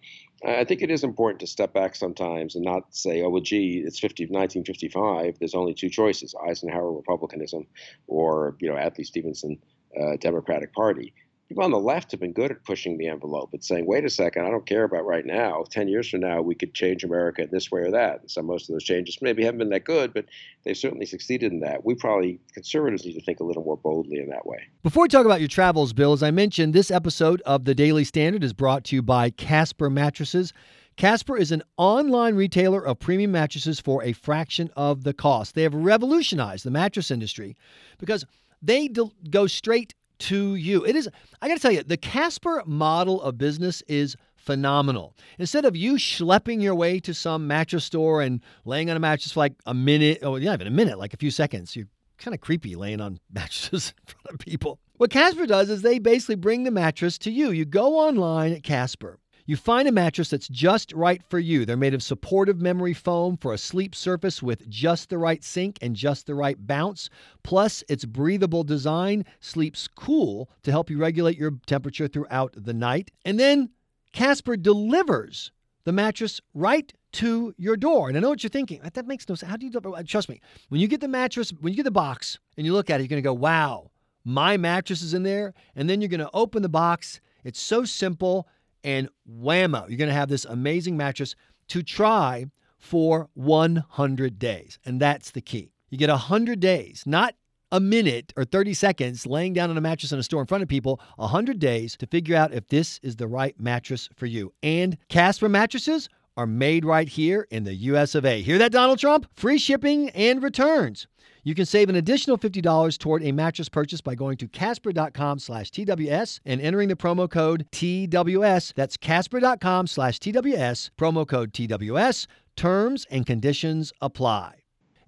I 0.45 0.64
think 0.64 0.83
it 0.83 0.90
is 0.90 1.02
important 1.02 1.40
to 1.40 1.47
step 1.47 1.73
back 1.73 1.97
sometimes 1.97 2.57
and 2.57 2.64
not 2.64 2.95
say, 2.95 3.23
oh, 3.23 3.31
well, 3.31 3.43
gee, 3.43 3.83
it's 3.85 3.99
50, 3.99 4.25
1955. 4.25 5.38
There's 5.38 5.55
only 5.55 5.73
two 5.73 5.88
choices 5.88 6.35
Eisenhower 6.47 6.93
Republicanism 6.93 7.66
or, 8.07 8.57
you 8.61 8.69
know, 8.69 8.76
Adlai 8.76 9.05
Stevenson 9.05 9.59
uh, 9.99 10.16
Democratic 10.21 10.75
Party 10.75 11.14
people 11.49 11.62
on 11.62 11.71
the 11.71 11.79
left 11.79 12.11
have 12.11 12.21
been 12.21 12.33
good 12.33 12.50
at 12.50 12.65
pushing 12.65 12.99
the 12.99 13.07
envelope 13.07 13.50
and 13.53 13.65
saying, 13.65 13.87
wait 13.87 14.05
a 14.05 14.11
second, 14.11 14.47
I 14.47 14.50
don't 14.50 14.67
care 14.67 14.85
about 14.85 15.07
right 15.07 15.25
now. 15.25 15.65
10 15.71 15.88
years 15.88 16.09
from 16.11 16.21
now, 16.21 16.43
we 16.43 16.55
could 16.55 16.75
change 16.75 17.05
America 17.05 17.43
in 17.43 17.50
this 17.50 17.71
way 17.71 17.83
or 17.83 17.91
that. 17.93 18.23
And 18.23 18.31
so 18.31 18.43
most 18.43 18.69
of 18.69 18.75
those 18.75 18.85
changes 18.85 19.19
maybe 19.23 19.45
haven't 19.45 19.59
been 19.59 19.71
that 19.71 19.85
good, 19.85 20.12
but 20.12 20.26
they've 20.65 20.76
certainly 20.76 21.07
succeeded 21.07 21.53
in 21.53 21.61
that. 21.61 21.85
We 21.85 21.95
probably, 21.95 22.41
conservatives, 22.53 23.05
need 23.05 23.15
to 23.15 23.21
think 23.21 23.41
a 23.41 23.45
little 23.45 23.62
more 23.62 23.76
boldly 23.76 24.19
in 24.19 24.29
that 24.31 24.47
way. 24.47 24.59
Before 24.83 25.05
we 25.05 25.09
talk 25.09 25.25
about 25.25 25.41
your 25.41 25.49
travels, 25.49 25.93
Bill, 25.93 26.12
as 26.12 26.23
I 26.23 26.33
mentioned, 26.33 26.75
this 26.75 26.91
episode 26.91 27.41
of 27.43 27.65
The 27.65 27.75
Daily 27.75 28.05
Standard 28.05 28.43
is 28.43 28.53
brought 28.53 28.85
to 28.85 28.97
you 28.97 29.03
by 29.03 29.31
Casper 29.31 29.88
Mattresses. 29.88 30.53
Casper 30.97 31.37
is 31.37 31.53
an 31.53 31.62
online 31.76 32.35
retailer 32.35 32.85
of 32.85 32.99
premium 32.99 33.31
mattresses 33.31 33.79
for 33.79 34.03
a 34.03 34.12
fraction 34.12 34.71
of 34.76 35.05
the 35.05 35.12
cost. 35.12 35.55
They 35.55 35.62
have 35.62 35.75
revolutionized 35.75 36.65
the 36.65 36.71
mattress 36.71 37.11
industry 37.11 37.55
because 37.99 38.25
they 38.62 38.88
go 38.88 39.47
straight 39.47 39.95
to 40.20 40.54
you. 40.54 40.85
It 40.85 40.96
is, 40.96 41.08
I 41.40 41.49
got 41.49 41.54
to 41.54 41.61
tell 41.61 41.73
you, 41.73 41.82
the 41.82 41.96
Casper 41.96 42.62
model 42.66 43.20
of 43.23 43.38
business 43.38 43.82
is 43.88 44.16
phenomenal. 44.37 45.14
Instead 45.38 45.64
of 45.64 45.76
you 45.76 45.94
schlepping 45.94 46.62
your 46.62 46.75
way 46.75 47.00
to 47.00 47.12
some 47.12 47.46
mattress 47.46 47.85
store 47.85 48.23
and 48.23 48.40
laying 48.64 48.90
on 48.90 48.96
a 48.96 49.00
mattress 49.00 49.32
for 49.32 49.40
like 49.40 49.54
a 49.66 49.75
minute, 49.75 50.25
or 50.25 50.38
not 50.38 50.54
even 50.54 50.66
a 50.66 50.70
minute, 50.70 50.99
like 50.99 51.12
a 51.12 51.16
few 51.16 51.30
seconds, 51.30 51.75
you're 51.75 51.88
kind 52.18 52.35
of 52.35 52.40
creepy 52.40 52.76
laying 52.76 53.00
on 53.00 53.18
mattresses 53.32 53.92
in 53.96 54.14
front 54.14 54.35
of 54.35 54.38
people. 54.38 54.78
What 54.96 55.11
Casper 55.11 55.46
does 55.46 55.68
is 55.68 55.82
they 55.82 55.99
basically 55.99 56.37
bring 56.37 56.64
the 56.64 56.70
mattress 56.70 57.18
to 57.18 57.30
you. 57.30 57.50
You 57.50 57.64
go 57.64 57.99
online 57.99 58.52
at 58.52 58.62
Casper. 58.62 59.18
You 59.49 59.57
find 59.57 59.87
a 59.87 59.93
mattress 59.93 60.29
that's 60.31 60.49
just 60.49 60.93
right 60.93 61.23
for 61.29 61.38
you. 61.38 61.65
They're 61.65 61.76
made 61.76 61.95
of 61.95 62.03
supportive 62.03 62.61
memory 62.61 62.93
foam 62.93 63.37
for 63.37 63.53
a 63.53 63.59
sleep 63.59 63.95
surface 63.95 64.43
with 64.43 64.69
just 64.69 65.09
the 65.09 65.19
right 65.19 65.45
sink 65.45 65.79
and 65.81 65.95
just 65.95 66.26
the 66.26 66.35
right 66.35 66.67
bounce. 66.67 67.09
Plus, 67.45 67.85
its 67.88 68.05
breathable 68.05 68.65
design 68.65 69.25
sleeps 69.38 69.87
cool 69.87 70.50
to 70.65 70.73
help 70.73 70.91
you 70.91 70.99
regulate 70.99 71.38
your 71.38 71.53
temperature 71.67 72.09
throughout 72.09 72.55
the 72.57 72.75
night. 72.75 73.12
And 73.25 73.38
then 73.38 73.71
Casper 74.12 74.57
delivers 74.57 75.53
the 75.85 75.93
mattress 75.93 76.41
right 76.53 76.93
to 77.12 77.55
your 77.57 77.76
door. 77.76 78.09
And 78.09 78.17
I 78.17 78.21
know 78.21 78.31
what 78.31 78.43
you're 78.43 78.50
thinking. 78.50 78.81
That 78.83 79.07
makes 79.07 79.29
no 79.29 79.37
sense. 79.37 79.49
How 79.49 79.57
do 79.57 79.65
you 79.65 80.05
trust 80.09 80.29
me? 80.29 80.41
When 80.71 80.81
you 80.81 80.88
get 80.88 81.00
the 81.00 81.07
mattress, 81.07 81.50
when 81.61 81.73
you 81.73 81.76
get 81.76 81.85
the 81.85 81.93
box 81.93 82.41
and 82.57 82.67
you 82.67 82.73
look 82.73 82.91
at 82.91 82.99
it, 83.00 83.05
you're 83.05 83.09
going 83.09 83.23
to 83.23 83.29
go, 83.29 83.33
"Wow, 83.33 83.93
my 84.25 84.57
mattress 84.57 85.03
is 85.03 85.15
in 85.15 85.23
there." 85.23 85.55
And 85.76 85.88
then 85.88 86.00
you're 86.00 86.09
going 86.09 86.19
to 86.19 86.31
open 86.35 86.62
the 86.62 86.69
box. 86.69 87.21
It's 87.45 87.61
so 87.61 87.85
simple 87.85 88.49
and 88.87 89.09
whammo, 89.28 89.87
you're 89.88 89.99
going 89.99 90.09
to 90.09 90.14
have 90.14 90.28
this 90.28 90.45
amazing 90.47 90.97
mattress 90.97 91.35
to 91.69 91.83
try 91.83 92.47
for 92.78 93.28
100 93.35 94.38
days. 94.38 94.78
And 94.87 95.00
that's 95.00 95.33
the 95.33 95.40
key. 95.40 95.73
You 95.90 95.99
get 95.99 96.09
100 96.09 96.61
days, 96.61 97.02
not 97.05 97.35
a 97.73 97.81
minute 97.81 98.33
or 98.37 98.45
30 98.45 98.75
seconds 98.75 99.26
laying 99.26 99.52
down 99.52 99.71
on 99.71 99.76
a 99.76 99.81
mattress 99.81 100.12
in 100.12 100.21
a 100.21 100.23
store 100.23 100.40
in 100.40 100.47
front 100.47 100.62
of 100.62 100.69
people, 100.69 101.00
100 101.16 101.59
days 101.59 101.97
to 101.97 102.07
figure 102.07 102.37
out 102.37 102.55
if 102.55 102.69
this 102.69 103.00
is 103.02 103.16
the 103.16 103.26
right 103.26 103.59
mattress 103.61 104.09
for 104.14 104.26
you. 104.26 104.52
And 104.62 104.97
Casper 105.09 105.49
mattresses 105.49 106.09
are 106.37 106.47
made 106.47 106.85
right 106.85 107.09
here 107.09 107.49
in 107.50 107.64
the 107.64 107.75
US 107.75 108.14
of 108.14 108.25
A. 108.25 108.40
Hear 108.40 108.59
that, 108.59 108.71
Donald 108.71 109.00
Trump? 109.00 109.26
Free 109.35 109.59
shipping 109.59 110.11
and 110.11 110.43
returns. 110.43 111.09
You 111.47 111.55
can 111.55 111.65
save 111.65 111.88
an 111.88 111.95
additional 111.95 112.37
$50 112.37 112.99
toward 112.99 113.23
a 113.23 113.31
mattress 113.31 113.69
purchase 113.69 114.00
by 114.00 114.17
going 114.17 114.37
to 114.38 114.49
casper.com 114.49 115.38
slash 115.38 115.71
TWS 115.71 116.41
and 116.45 116.61
entering 116.61 116.88
the 116.88 116.97
promo 116.97 117.31
code 117.31 117.69
TWS. 117.71 118.75
That's 118.75 118.97
casper.com 118.97 119.87
slash 119.87 120.19
TWS, 120.19 120.91
promo 120.99 121.25
code 121.25 121.53
TWS. 121.53 122.26
Terms 122.57 123.07
and 123.12 123.25
conditions 123.25 123.93
apply. 124.00 124.57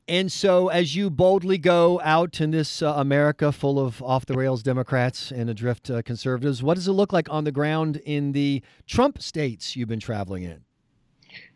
And 0.06 0.30
so, 0.30 0.68
as 0.68 0.94
you 0.94 1.10
boldly 1.10 1.58
go 1.58 2.00
out 2.04 2.40
in 2.40 2.52
this 2.52 2.82
uh, 2.82 2.92
America 2.94 3.50
full 3.50 3.84
of 3.84 4.00
off 4.00 4.24
the 4.24 4.34
rails 4.34 4.62
Democrats 4.62 5.32
and 5.32 5.50
adrift 5.50 5.90
uh, 5.90 6.02
conservatives, 6.02 6.62
what 6.62 6.76
does 6.76 6.86
it 6.86 6.92
look 6.92 7.12
like 7.12 7.28
on 7.30 7.42
the 7.42 7.52
ground 7.52 7.96
in 8.06 8.30
the 8.30 8.62
Trump 8.86 9.20
states 9.20 9.74
you've 9.74 9.88
been 9.88 9.98
traveling 9.98 10.44
in? 10.44 10.62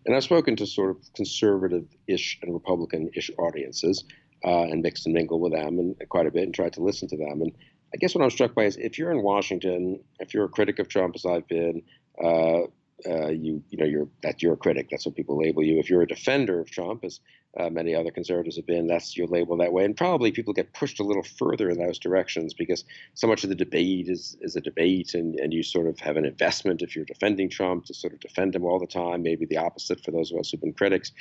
And 0.06 0.16
I've 0.16 0.24
spoken 0.24 0.56
to 0.56 0.66
sort 0.66 0.90
of 0.90 1.12
conservative 1.14 1.86
ish 2.08 2.40
and 2.42 2.52
Republican 2.52 3.10
ish 3.14 3.30
audiences 3.38 4.02
uh, 4.44 4.62
and 4.62 4.82
mixed 4.82 5.06
and 5.06 5.14
mingled 5.14 5.40
with 5.40 5.52
them 5.52 5.78
and 5.78 5.96
quite 6.08 6.26
a 6.26 6.30
bit 6.30 6.44
and 6.44 6.54
tried 6.54 6.72
to 6.74 6.82
listen 6.82 7.08
to 7.08 7.16
them. 7.16 7.42
And 7.42 7.52
I 7.94 7.98
guess 7.98 8.14
what 8.14 8.24
I'm 8.24 8.30
struck 8.30 8.54
by 8.54 8.64
is 8.64 8.76
if 8.76 8.98
you're 8.98 9.10
in 9.10 9.22
Washington, 9.22 10.00
if 10.18 10.32
you're 10.32 10.44
a 10.44 10.48
critic 10.48 10.78
of 10.78 10.88
Trump 10.88 11.14
as 11.14 11.26
I've 11.26 11.46
been, 11.46 11.82
uh, 12.22 12.62
uh, 13.08 13.28
you 13.28 13.62
you 13.70 13.78
know 13.78 13.84
you're 13.84 14.08
that 14.22 14.42
you're 14.42 14.54
a 14.54 14.56
critic. 14.56 14.88
That's 14.90 15.04
what 15.04 15.16
people 15.16 15.38
label 15.38 15.62
you. 15.62 15.78
If 15.78 15.90
you're 15.90 16.02
a 16.02 16.06
defender 16.06 16.60
of 16.60 16.70
Trump, 16.70 17.04
as 17.04 17.20
uh, 17.58 17.68
many 17.68 17.94
other 17.94 18.10
conservatives 18.10 18.56
have 18.56 18.66
been, 18.66 18.86
that's 18.86 19.16
your 19.16 19.26
label 19.26 19.56
that 19.56 19.72
way. 19.72 19.84
And 19.84 19.96
probably 19.96 20.30
people 20.30 20.52
get 20.52 20.72
pushed 20.72 21.00
a 21.00 21.02
little 21.02 21.22
further 21.22 21.68
in 21.68 21.78
those 21.78 21.98
directions 21.98 22.54
because 22.54 22.84
so 23.14 23.26
much 23.26 23.44
of 23.44 23.50
the 23.50 23.56
debate 23.56 24.08
is 24.08 24.36
is 24.40 24.56
a 24.56 24.60
debate, 24.60 25.14
and 25.14 25.38
and 25.40 25.52
you 25.52 25.62
sort 25.62 25.86
of 25.86 25.98
have 26.00 26.16
an 26.16 26.24
investment 26.24 26.82
if 26.82 26.94
you're 26.94 27.04
defending 27.04 27.48
Trump 27.48 27.86
to 27.86 27.94
sort 27.94 28.12
of 28.12 28.20
defend 28.20 28.54
him 28.54 28.64
all 28.64 28.78
the 28.78 28.86
time. 28.86 29.22
Maybe 29.22 29.46
the 29.46 29.58
opposite 29.58 30.02
for 30.04 30.10
those 30.10 30.30
of 30.30 30.38
us 30.38 30.50
who've 30.50 30.60
been 30.60 30.72
critics. 30.72 31.12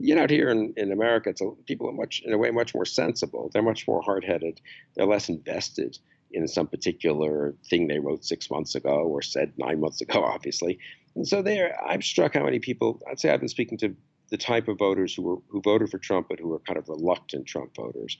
You 0.00 0.14
know, 0.14 0.22
out 0.22 0.30
here 0.30 0.48
in, 0.48 0.72
in 0.76 0.92
America, 0.92 1.30
it's 1.30 1.40
a, 1.40 1.50
people 1.66 1.88
are 1.88 1.92
much 1.92 2.22
in 2.24 2.32
a 2.32 2.38
way 2.38 2.50
much 2.50 2.74
more 2.74 2.84
sensible. 2.84 3.50
They're 3.52 3.62
much 3.62 3.86
more 3.86 4.02
hard 4.02 4.24
headed. 4.24 4.60
They're 4.96 5.06
less 5.06 5.28
invested 5.28 5.98
in 6.32 6.46
some 6.48 6.66
particular 6.66 7.54
thing 7.68 7.86
they 7.86 7.98
wrote 7.98 8.24
six 8.24 8.50
months 8.50 8.74
ago 8.74 8.90
or 8.90 9.20
said 9.22 9.52
nine 9.58 9.80
months 9.80 10.00
ago, 10.06 10.22
obviously. 10.22 10.78
And 11.14 11.26
so 11.26 11.42
there, 11.42 11.76
I'm 11.84 12.02
struck 12.02 12.34
how 12.34 12.44
many 12.44 12.58
people. 12.58 13.00
I'd 13.10 13.20
say 13.20 13.30
I've 13.30 13.40
been 13.40 13.48
speaking 13.48 13.78
to 13.78 13.94
the 14.30 14.38
type 14.38 14.68
of 14.68 14.78
voters 14.78 15.14
who 15.14 15.22
were 15.22 15.36
who 15.48 15.60
voted 15.60 15.90
for 15.90 15.98
Trump, 15.98 16.28
but 16.28 16.38
who 16.38 16.48
were 16.48 16.60
kind 16.60 16.78
of 16.78 16.88
reluctant 16.88 17.46
Trump 17.46 17.74
voters, 17.74 18.16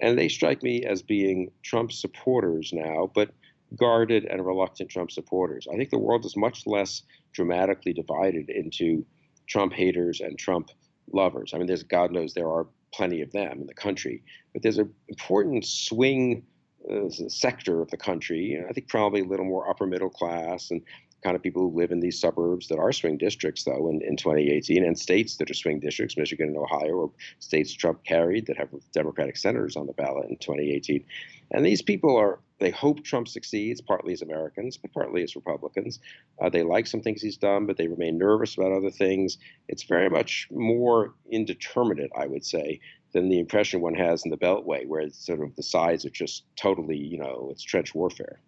and 0.00 0.18
they 0.18 0.28
strike 0.28 0.62
me 0.62 0.84
as 0.84 1.02
being 1.02 1.50
Trump 1.62 1.90
supporters 1.90 2.70
now, 2.72 3.10
but 3.14 3.30
guarded 3.76 4.24
and 4.26 4.44
reluctant 4.44 4.90
Trump 4.90 5.10
supporters. 5.10 5.66
I 5.72 5.76
think 5.76 5.90
the 5.90 5.98
world 5.98 6.24
is 6.24 6.36
much 6.36 6.66
less 6.66 7.02
dramatically 7.32 7.92
divided 7.92 8.50
into 8.50 9.04
Trump 9.46 9.72
haters 9.72 10.20
and 10.20 10.38
Trump 10.38 10.70
lovers. 11.12 11.52
I 11.54 11.58
mean, 11.58 11.66
there's 11.66 11.82
God 11.82 12.12
knows 12.12 12.34
there 12.34 12.50
are 12.50 12.66
plenty 12.92 13.20
of 13.20 13.32
them 13.32 13.60
in 13.60 13.66
the 13.66 13.74
country, 13.74 14.22
but 14.52 14.62
there's 14.62 14.78
an 14.78 14.92
important 15.08 15.64
swing 15.64 16.44
uh, 16.90 17.08
sector 17.28 17.80
of 17.80 17.90
the 17.90 17.96
country. 17.96 18.62
I 18.68 18.72
think 18.72 18.88
probably 18.88 19.20
a 19.20 19.24
little 19.24 19.46
more 19.46 19.68
upper 19.68 19.86
middle 19.86 20.10
class 20.10 20.70
and 20.70 20.82
kind 21.24 21.34
of 21.34 21.42
people 21.42 21.62
who 21.62 21.76
live 21.76 21.90
in 21.90 22.00
these 22.00 22.20
suburbs 22.20 22.68
that 22.68 22.78
are 22.78 22.92
swing 22.92 23.16
districts, 23.16 23.64
though, 23.64 23.88
in, 23.88 24.02
in 24.02 24.16
2018, 24.16 24.84
and 24.84 24.98
states 24.98 25.36
that 25.36 25.50
are 25.50 25.54
swing 25.54 25.80
districts, 25.80 26.16
Michigan 26.18 26.48
and 26.48 26.58
Ohio, 26.58 26.92
or 26.92 27.10
states 27.38 27.72
Trump 27.72 28.04
carried 28.04 28.46
that 28.46 28.58
have 28.58 28.68
Democratic 28.92 29.38
senators 29.38 29.74
on 29.74 29.86
the 29.86 29.94
ballot 29.94 30.28
in 30.28 30.36
2018. 30.36 31.02
And 31.50 31.64
these 31.64 31.80
people 31.80 32.14
are, 32.16 32.38
they 32.60 32.70
hope 32.70 33.02
Trump 33.02 33.28
succeeds, 33.28 33.80
partly 33.80 34.12
as 34.12 34.22
Americans, 34.22 34.76
but 34.76 34.92
partly 34.92 35.22
as 35.22 35.34
Republicans. 35.34 36.00
Uh, 36.40 36.48
they 36.48 36.62
like 36.62 36.86
some 36.86 37.00
things 37.00 37.20
he's 37.20 37.36
done, 37.36 37.66
but 37.66 37.76
they 37.76 37.88
remain 37.88 38.16
nervous 38.16 38.54
about 38.54 38.72
other 38.72 38.90
things. 38.90 39.38
It's 39.68 39.82
very 39.82 40.08
much 40.08 40.48
more 40.50 41.14
indeterminate, 41.30 42.10
I 42.16 42.26
would 42.26 42.44
say, 42.44 42.80
than 43.12 43.28
the 43.28 43.40
impression 43.40 43.80
one 43.80 43.94
has 43.94 44.24
in 44.24 44.30
the 44.30 44.36
Beltway, 44.36 44.86
where 44.86 45.08
sort 45.10 45.40
of 45.40 45.54
the 45.56 45.62
sides 45.62 46.04
are 46.04 46.10
just 46.10 46.44
totally, 46.56 46.96
you 46.96 47.18
know, 47.18 47.48
it's 47.50 47.62
trench 47.62 47.94
warfare. 47.94 48.40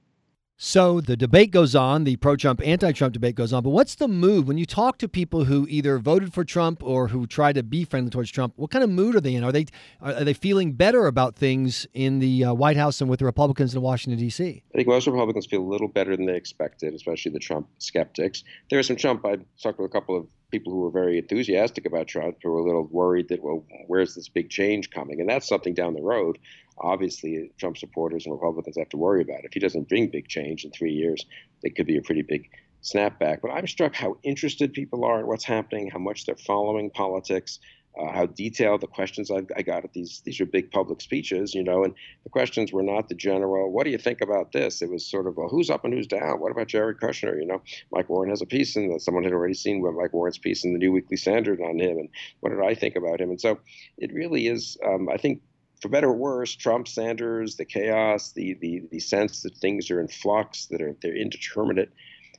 So 0.58 1.02
the 1.02 1.18
debate 1.18 1.50
goes 1.50 1.74
on, 1.74 2.04
the 2.04 2.16
pro 2.16 2.34
Trump, 2.34 2.62
anti 2.66 2.90
Trump 2.92 3.12
debate 3.12 3.34
goes 3.34 3.52
on. 3.52 3.62
But 3.62 3.70
what's 3.70 3.94
the 3.94 4.08
mood 4.08 4.48
when 4.48 4.56
you 4.56 4.64
talk 4.64 4.96
to 4.98 5.08
people 5.08 5.44
who 5.44 5.66
either 5.68 5.98
voted 5.98 6.32
for 6.32 6.44
Trump 6.44 6.82
or 6.82 7.08
who 7.08 7.26
try 7.26 7.52
to 7.52 7.62
be 7.62 7.84
friendly 7.84 8.08
towards 8.08 8.30
Trump? 8.30 8.54
What 8.56 8.70
kind 8.70 8.82
of 8.82 8.88
mood 8.88 9.16
are 9.16 9.20
they 9.20 9.34
in? 9.34 9.44
Are 9.44 9.52
they 9.52 9.66
are 10.00 10.24
they 10.24 10.32
feeling 10.32 10.72
better 10.72 11.08
about 11.08 11.36
things 11.36 11.86
in 11.92 12.20
the 12.20 12.46
uh, 12.46 12.54
White 12.54 12.78
House 12.78 13.02
and 13.02 13.10
with 13.10 13.18
the 13.18 13.26
Republicans 13.26 13.74
in 13.74 13.82
Washington, 13.82 14.18
D.C.? 14.18 14.62
I 14.72 14.76
think 14.76 14.88
most 14.88 15.06
Republicans 15.06 15.44
feel 15.44 15.60
a 15.60 15.68
little 15.68 15.88
better 15.88 16.16
than 16.16 16.24
they 16.24 16.36
expected, 16.36 16.94
especially 16.94 17.32
the 17.32 17.38
Trump 17.38 17.68
skeptics. 17.76 18.42
There 18.70 18.78
are 18.78 18.82
some 18.82 18.96
Trump, 18.96 19.26
I 19.26 19.36
talked 19.62 19.78
with 19.78 19.90
a 19.90 19.92
couple 19.92 20.16
of 20.16 20.26
people 20.50 20.72
who 20.72 20.78
were 20.78 20.90
very 20.90 21.18
enthusiastic 21.18 21.84
about 21.84 22.06
Trump 22.06 22.38
who 22.42 22.50
were 22.50 22.60
a 22.60 22.64
little 22.64 22.86
worried 22.86 23.28
that, 23.28 23.42
well, 23.42 23.66
where's 23.88 24.14
this 24.14 24.30
big 24.30 24.48
change 24.48 24.90
coming? 24.90 25.20
And 25.20 25.28
that's 25.28 25.46
something 25.46 25.74
down 25.74 25.92
the 25.92 26.02
road 26.02 26.38
obviously 26.78 27.50
Trump 27.58 27.76
supporters 27.76 28.26
and 28.26 28.32
Republicans 28.32 28.76
have 28.78 28.88
to 28.90 28.96
worry 28.96 29.22
about. 29.22 29.44
If 29.44 29.52
he 29.52 29.60
doesn't 29.60 29.88
bring 29.88 30.08
big 30.08 30.28
change 30.28 30.64
in 30.64 30.70
three 30.70 30.92
years, 30.92 31.24
it 31.62 31.76
could 31.76 31.86
be 31.86 31.96
a 31.96 32.02
pretty 32.02 32.22
big 32.22 32.48
snapback. 32.82 33.40
But 33.42 33.50
I'm 33.50 33.66
struck 33.66 33.94
how 33.94 34.16
interested 34.22 34.72
people 34.72 35.04
are 35.04 35.20
in 35.20 35.26
what's 35.26 35.44
happening, 35.44 35.90
how 35.90 35.98
much 35.98 36.26
they're 36.26 36.36
following 36.36 36.90
politics, 36.90 37.58
uh, 37.98 38.12
how 38.12 38.26
detailed 38.26 38.82
the 38.82 38.86
questions 38.86 39.30
I've, 39.30 39.46
I 39.56 39.62
got 39.62 39.84
at 39.84 39.92
these 39.94 40.20
these 40.24 40.38
are 40.40 40.46
big 40.46 40.70
public 40.70 41.00
speeches, 41.00 41.54
you 41.54 41.64
know, 41.64 41.82
and 41.82 41.94
the 42.24 42.30
questions 42.30 42.72
were 42.72 42.82
not 42.82 43.08
the 43.08 43.14
general. 43.14 43.72
What 43.72 43.84
do 43.84 43.90
you 43.90 43.98
think 43.98 44.20
about 44.20 44.52
this? 44.52 44.82
It 44.82 44.90
was 44.90 45.04
sort 45.04 45.26
of 45.26 45.36
well, 45.36 45.48
who's 45.48 45.70
up 45.70 45.84
and 45.84 45.94
who's 45.94 46.06
down. 46.06 46.38
What 46.40 46.52
about 46.52 46.68
Jared 46.68 46.98
Kushner? 46.98 47.40
You 47.40 47.46
know, 47.46 47.62
Mike 47.90 48.08
Warren 48.10 48.30
has 48.30 48.42
a 48.42 48.46
piece, 48.46 48.76
and 48.76 48.92
that 48.92 49.00
someone 49.00 49.24
had 49.24 49.32
already 49.32 49.54
seen 49.54 49.82
Mike 49.82 50.12
Warren's 50.12 50.38
piece 50.38 50.64
in 50.64 50.74
the 50.74 50.78
New 50.78 50.92
Weekly 50.92 51.16
Standard 51.16 51.60
on 51.60 51.80
him, 51.80 51.96
and 51.98 52.08
what 52.40 52.50
did 52.50 52.60
I 52.60 52.74
think 52.74 52.96
about 52.96 53.20
him? 53.20 53.30
And 53.30 53.40
so 53.40 53.58
it 53.96 54.12
really 54.12 54.46
is. 54.46 54.76
Um, 54.84 55.08
I 55.08 55.16
think 55.16 55.40
for 55.86 55.90
better 55.90 56.08
or 56.08 56.16
worse, 56.16 56.56
Trump, 56.56 56.88
Sanders, 56.88 57.54
the 57.54 57.64
chaos, 57.64 58.32
the, 58.32 58.54
the, 58.54 58.82
the 58.90 58.98
sense 58.98 59.42
that 59.42 59.56
things 59.56 59.88
are 59.88 60.00
in 60.00 60.08
flux, 60.08 60.66
that 60.66 60.82
are 60.82 60.96
they're 61.00 61.14
indeterminate, 61.14 61.92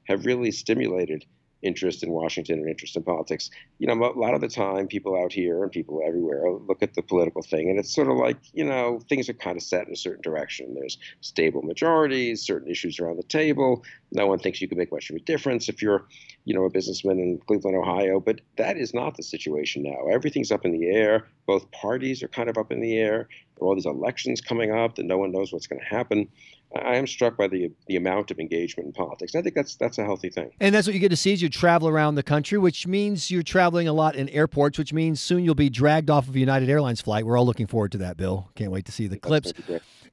have 0.03 0.25
really 0.25 0.51
stimulated 0.51 1.23
interest 1.61 2.03
in 2.03 2.11
Washington 2.11 2.59
and 2.59 2.69
interest 2.69 2.95
in 2.95 3.03
politics. 3.03 3.49
You 3.79 3.87
know, 3.87 3.93
a 3.93 4.19
lot 4.19 4.33
of 4.33 4.41
the 4.41 4.47
time, 4.47 4.87
people 4.87 5.21
out 5.21 5.33
here 5.33 5.63
and 5.63 5.71
people 5.71 6.01
everywhere 6.05 6.51
look 6.51 6.83
at 6.83 6.93
the 6.93 7.01
political 7.01 7.41
thing, 7.41 7.69
and 7.69 7.79
it's 7.79 7.93
sort 7.93 8.09
of 8.09 8.17
like, 8.17 8.37
you 8.53 8.63
know, 8.63 8.99
things 9.09 9.29
are 9.29 9.33
kind 9.33 9.57
of 9.57 9.63
set 9.63 9.87
in 9.87 9.93
a 9.93 9.97
certain 9.97 10.21
direction. 10.21 10.75
There's 10.75 10.97
stable 11.21 11.61
majorities, 11.61 12.41
certain 12.41 12.69
issues 12.69 12.99
are 12.99 13.09
on 13.09 13.17
the 13.17 13.23
table. 13.23 13.83
No 14.11 14.27
one 14.27 14.39
thinks 14.39 14.61
you 14.61 14.67
can 14.67 14.77
make 14.77 14.91
much 14.91 15.09
of 15.09 15.15
a 15.15 15.19
difference 15.19 15.67
if 15.67 15.81
you're, 15.81 16.05
you 16.45 16.53
know, 16.53 16.63
a 16.63 16.69
businessman 16.69 17.19
in 17.19 17.39
Cleveland, 17.47 17.77
Ohio. 17.77 18.19
But 18.19 18.41
that 18.57 18.77
is 18.77 18.93
not 18.93 19.17
the 19.17 19.23
situation 19.23 19.83
now. 19.83 20.07
Everything's 20.11 20.51
up 20.51 20.65
in 20.65 20.71
the 20.71 20.87
air. 20.87 21.27
Both 21.45 21.69
parties 21.71 22.23
are 22.23 22.27
kind 22.27 22.49
of 22.49 22.57
up 22.57 22.71
in 22.71 22.81
the 22.81 22.97
air. 22.97 23.27
There 23.57 23.65
are 23.65 23.69
all 23.69 23.75
these 23.75 23.85
elections 23.85 24.41
coming 24.41 24.71
up 24.71 24.95
that 24.95 25.05
no 25.05 25.17
one 25.17 25.31
knows 25.31 25.51
what's 25.51 25.67
going 25.67 25.81
to 25.81 25.85
happen. 25.85 26.27
I 26.75 26.95
am 26.95 27.07
struck 27.07 27.37
by 27.37 27.47
the 27.47 27.71
the 27.87 27.95
amount 27.95 28.31
of 28.31 28.39
engagement 28.39 28.87
in 28.87 28.93
politics. 28.93 29.35
I 29.35 29.41
think 29.41 29.55
that's 29.55 29.75
that's 29.75 29.97
a 29.97 30.03
healthy 30.03 30.29
thing. 30.29 30.51
And 30.59 30.75
that's 30.75 30.85
what 30.87 30.93
you 30.93 30.99
get 30.99 31.09
to 31.09 31.17
see 31.17 31.33
as 31.33 31.41
you 31.41 31.49
travel 31.49 31.87
around 31.87 32.15
the 32.15 32.23
country, 32.23 32.57
which 32.57 32.85
means 32.85 33.31
you're 33.31 33.43
traveling 33.43 33.87
a 33.87 33.93
lot 33.93 34.15
in 34.15 34.27
airports, 34.29 34.77
which 34.77 34.93
means 34.93 35.21
soon 35.21 35.43
you'll 35.43 35.55
be 35.55 35.69
dragged 35.69 36.09
off 36.09 36.27
of 36.27 36.35
a 36.35 36.39
United 36.39 36.69
Airlines 36.69 37.01
flight. 37.01 37.25
We're 37.25 37.37
all 37.37 37.45
looking 37.45 37.67
forward 37.67 37.93
to 37.93 37.97
that, 37.99 38.17
Bill. 38.17 38.49
Can't 38.55 38.71
wait 38.71 38.85
to 38.85 38.91
see 38.91 39.07
the 39.07 39.17
clips. 39.17 39.53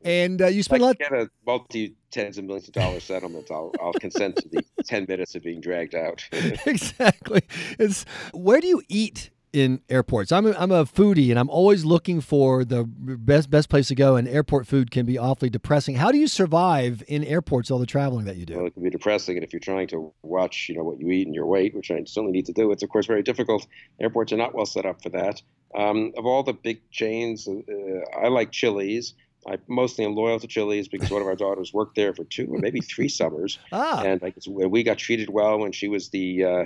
And 0.03 0.43
uh, 0.43 0.47
you 0.49 0.63
spend 0.63 0.83
a 0.83 0.87
lot. 0.87 0.99
Get 0.99 1.13
a 1.13 1.31
multi 1.47 1.97
tens 2.11 2.39
of 2.39 2.45
millions 2.45 2.69
of 2.69 2.75
dollar 2.75 3.01
settlement. 3.01 3.51
I'll 3.51 3.73
I'll 3.81 3.95
consent 3.95 4.37
to 4.37 4.49
the 4.49 4.63
ten 4.85 5.07
minutes 5.09 5.35
of 5.35 5.43
being 5.43 5.61
dragged 5.61 5.95
out. 5.95 6.25
exactly. 6.67 7.43
It's 7.79 8.05
where 8.33 8.61
do 8.61 8.67
you 8.69 8.83
eat 8.89 9.31
in 9.55 9.81
airports. 9.89 10.33
I'm 10.33 10.47
a, 10.47 10.51
I'm 10.59 10.73
a 10.73 10.85
foodie 10.85 11.31
and 11.31 11.39
I'm 11.39 11.49
always 11.49 11.85
looking 11.85 12.21
for 12.21 12.65
the 12.65 12.85
best 12.85 13.51
best 13.51 13.69
place 13.69 13.87
to 13.89 13.95
go. 13.95 14.17
And 14.17 14.27
airport 14.27 14.67
food 14.67 14.91
can 14.91 15.07
be 15.07 15.17
awfully 15.17 15.49
depressing. 15.49 15.95
How 15.95 16.11
do 16.11 16.19
you 16.19 16.27
survive 16.27 17.05
in 17.07 17.23
airports 17.23 17.71
all 17.71 17.79
the 17.79 17.87
traveling 17.87 18.25
that 18.27 18.37
you 18.37 18.47
do? 18.47 18.57
Well, 18.57 18.67
it 18.67 18.75
can 18.75 18.83
be 18.83 18.91
depressing, 18.91 19.37
and 19.37 19.45
if 19.45 19.53
you're 19.53 19.61
trying 19.61 19.87
to 19.89 20.13
watch, 20.23 20.69
you 20.69 20.75
know, 20.75 20.83
what 20.83 20.99
you 20.99 21.09
eat 21.09 21.27
and 21.27 21.35
your 21.35 21.47
weight, 21.47 21.75
which 21.75 21.93
I 21.93 22.03
certainly 22.05 22.33
need 22.33 22.47
to 22.47 22.53
do, 22.53 22.73
it's 22.73 22.83
of 22.83 22.91
course 22.91 23.07
very 23.07 23.23
difficult. 23.23 23.67
Airports 24.01 24.33
are 24.33 24.37
not 24.37 24.55
well 24.55 24.67
set 24.67 24.85
up 24.85 25.01
for 25.01 25.11
that. 25.11 25.41
Um, 25.77 26.13
of 26.17 26.27
all 26.27 26.43
the 26.43 26.53
big 26.53 26.91
chains, 26.91 27.47
uh, 27.47 28.19
I 28.21 28.29
like 28.29 28.51
Chili's. 28.51 29.15
I 29.47 29.59
mostly 29.69 30.05
am 30.05 30.17
loyal 30.17 30.41
to 30.41 30.47
Chili's 30.49 30.89
because 30.89 31.11
one 31.11 31.21
of 31.21 31.29
our 31.29 31.37
daughters 31.37 31.73
worked 31.73 31.97
there 31.97 32.15
for 32.15 32.25
two 32.25 32.47
or 32.51 32.59
maybe 32.59 32.81
three 32.81 33.09
summers, 33.09 33.59
ah. 33.73 34.03
and 34.03 34.21
like 34.21 34.35
we 34.49 34.83
got 34.83 34.99
treated 34.99 35.29
well 35.31 35.59
when 35.59 35.71
she 35.71 35.87
was 35.87 36.09
the 36.09 36.45
uh, 36.45 36.65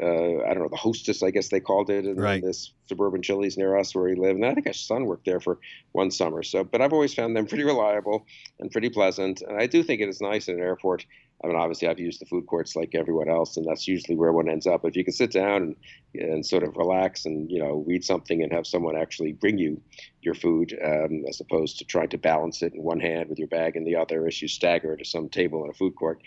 uh, 0.00 0.42
I 0.44 0.54
don't 0.54 0.62
know, 0.62 0.68
the 0.68 0.76
hostess, 0.76 1.22
I 1.22 1.30
guess 1.30 1.48
they 1.48 1.60
called 1.60 1.90
it, 1.90 2.04
in 2.04 2.16
right. 2.16 2.42
this 2.42 2.72
suburban 2.86 3.22
Chili's 3.22 3.58
near 3.58 3.76
us 3.76 3.94
where 3.94 4.04
we 4.04 4.14
live. 4.14 4.36
And 4.36 4.46
I 4.46 4.54
think 4.54 4.66
our 4.66 4.72
son 4.72 5.06
worked 5.06 5.24
there 5.24 5.40
for 5.40 5.58
one 5.92 6.10
summer. 6.10 6.42
So, 6.42 6.62
but 6.62 6.80
I've 6.80 6.92
always 6.92 7.14
found 7.14 7.36
them 7.36 7.46
pretty 7.48 7.64
reliable 7.64 8.26
and 8.60 8.70
pretty 8.70 8.90
pleasant. 8.90 9.42
And 9.42 9.60
I 9.60 9.66
do 9.66 9.82
think 9.82 10.00
it 10.00 10.08
is 10.08 10.20
nice 10.20 10.48
in 10.48 10.56
an 10.56 10.60
airport. 10.60 11.06
I 11.42 11.46
mean, 11.46 11.56
obviously, 11.56 11.88
I've 11.88 11.98
used 11.98 12.20
the 12.20 12.26
food 12.26 12.46
courts 12.46 12.76
like 12.76 12.94
everyone 12.94 13.30
else, 13.30 13.56
and 13.56 13.66
that's 13.66 13.88
usually 13.88 14.14
where 14.14 14.32
one 14.32 14.48
ends 14.48 14.66
up. 14.66 14.84
If 14.84 14.94
you 14.94 15.04
can 15.04 15.14
sit 15.14 15.32
down 15.32 15.74
and, 16.14 16.22
and 16.22 16.44
sort 16.44 16.64
of 16.64 16.76
relax 16.76 17.24
and 17.24 17.50
you 17.50 17.58
know 17.58 17.82
read 17.86 18.04
something 18.04 18.42
and 18.42 18.52
have 18.52 18.66
someone 18.66 18.94
actually 18.94 19.32
bring 19.32 19.56
you 19.56 19.80
your 20.20 20.34
food, 20.34 20.78
um, 20.84 21.24
as 21.26 21.40
opposed 21.40 21.78
to 21.78 21.86
trying 21.86 22.10
to 22.10 22.18
balance 22.18 22.60
it 22.60 22.74
in 22.74 22.82
one 22.82 23.00
hand 23.00 23.30
with 23.30 23.38
your 23.38 23.48
bag 23.48 23.74
in 23.74 23.84
the 23.84 23.96
other 23.96 24.26
as 24.26 24.42
you 24.42 24.48
stagger 24.48 24.94
to 24.96 25.04
some 25.04 25.30
table 25.30 25.64
in 25.64 25.70
a 25.70 25.74
food 25.74 25.96
court, 25.96 26.20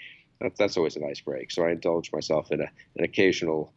that's 0.44 0.60
that's 0.60 0.78
always 0.78 0.96
a 0.96 1.00
nice 1.00 1.22
break. 1.22 1.50
So 1.52 1.64
I 1.64 1.72
indulge 1.72 2.12
myself 2.12 2.52
in 2.52 2.62
a, 2.62 2.70
an 2.98 3.04
occasional 3.04 3.74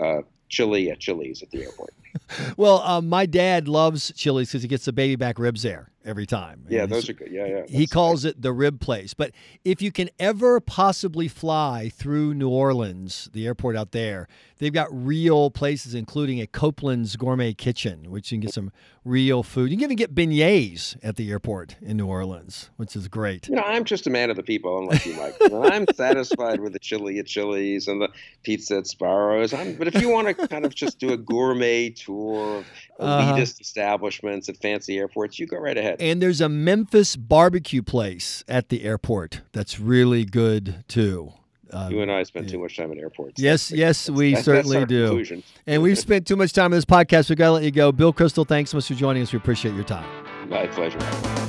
uh, 0.00 0.22
chili 0.54 0.90
at 0.90 1.00
Chili's 1.00 1.42
at 1.42 1.50
the 1.50 1.64
airport. 1.64 1.92
well, 2.56 2.80
um, 2.82 3.08
my 3.08 3.26
dad 3.26 3.68
loves 3.68 4.12
Chili's 4.16 4.48
because 4.48 4.62
he 4.62 4.68
gets 4.68 4.84
the 4.84 4.92
baby 4.92 5.16
back 5.16 5.38
ribs 5.38 5.62
there 5.62 5.90
every 6.04 6.26
time. 6.26 6.66
Yeah, 6.68 6.86
those 6.86 7.08
are 7.08 7.12
good. 7.12 7.30
Yeah, 7.30 7.46
yeah. 7.46 7.62
He 7.66 7.86
calls 7.86 8.24
nice. 8.24 8.32
it 8.32 8.42
the 8.42 8.52
rib 8.52 8.80
place. 8.80 9.14
But 9.14 9.32
if 9.64 9.80
you 9.80 9.90
can 9.90 10.10
ever 10.18 10.60
possibly 10.60 11.28
fly 11.28 11.88
through 11.88 12.34
New 12.34 12.48
Orleans, 12.48 13.30
the 13.32 13.46
airport 13.46 13.76
out 13.76 13.92
there, 13.92 14.28
they've 14.58 14.72
got 14.72 14.88
real 14.90 15.50
places, 15.50 15.94
including 15.94 16.40
a 16.40 16.46
Copeland's 16.46 17.16
Gourmet 17.16 17.54
Kitchen, 17.54 18.10
which 18.10 18.30
you 18.30 18.36
can 18.36 18.42
get 18.42 18.54
some 18.54 18.70
real 19.04 19.42
food. 19.42 19.70
You 19.70 19.76
can 19.76 19.84
even 19.84 19.96
get 19.96 20.14
beignets 20.14 20.96
at 21.02 21.16
the 21.16 21.30
airport 21.30 21.76
in 21.80 21.96
New 21.96 22.06
Orleans, 22.06 22.70
which 22.76 22.96
is 22.96 23.08
great. 23.08 23.48
You 23.48 23.56
know, 23.56 23.62
I'm 23.62 23.84
just 23.84 24.06
a 24.06 24.10
man 24.10 24.30
of 24.30 24.36
the 24.36 24.42
people, 24.42 24.78
unlike 24.78 25.04
you, 25.06 25.14
Mike. 25.14 25.36
I'm 25.52 25.86
satisfied 25.94 26.60
with 26.60 26.72
the 26.72 26.78
chili 26.78 27.18
at 27.18 27.26
Chili's 27.26 27.88
and 27.88 28.00
the 28.00 28.08
pizza 28.42 28.78
at 28.78 28.84
Sbarro's. 28.84 29.52
I'm, 29.54 29.74
but 29.74 29.88
if 29.88 30.00
you 30.00 30.08
want 30.08 30.28
to 30.28 30.43
kind 30.48 30.64
of 30.64 30.74
just 30.74 30.98
do 30.98 31.12
a 31.12 31.16
gourmet 31.16 31.90
tour 31.90 32.58
of 32.58 32.64
uh-huh. 32.98 33.34
elitist 33.34 33.56
uh, 33.56 33.62
establishments 33.62 34.48
at 34.48 34.56
fancy 34.56 34.98
airports, 34.98 35.38
you 35.38 35.46
go 35.46 35.58
right 35.58 35.76
ahead. 35.76 35.96
And 36.00 36.20
there's 36.20 36.40
a 36.40 36.48
Memphis 36.48 37.16
barbecue 37.16 37.82
place 37.82 38.44
at 38.48 38.68
the 38.68 38.84
airport 38.84 39.42
that's 39.52 39.80
really 39.80 40.24
good 40.24 40.84
too. 40.88 41.32
Um, 41.72 41.90
you 41.90 42.00
and 42.02 42.12
I 42.12 42.22
spend 42.22 42.48
too 42.48 42.58
much 42.58 42.76
time 42.76 42.92
in 42.92 42.98
airports. 42.98 43.40
Yes, 43.40 43.72
yes, 43.72 44.08
we 44.08 44.36
certainly 44.36 44.84
do. 44.86 45.06
Conclusion. 45.06 45.42
And 45.66 45.82
we've 45.82 45.98
spent 45.98 46.26
too 46.26 46.36
much 46.36 46.52
time 46.52 46.66
in 46.66 46.76
this 46.76 46.84
podcast. 46.84 47.28
We've 47.28 47.38
got 47.38 47.46
to 47.46 47.52
let 47.52 47.64
you 47.64 47.72
go. 47.72 47.90
Bill 47.90 48.12
Kristol, 48.12 48.46
thanks 48.46 48.70
so 48.70 48.76
much 48.76 48.86
for 48.86 48.94
joining 48.94 49.22
us. 49.22 49.32
We 49.32 49.38
appreciate 49.38 49.74
your 49.74 49.84
time. 49.84 50.06
My 50.48 50.66
pleasure. 50.68 51.43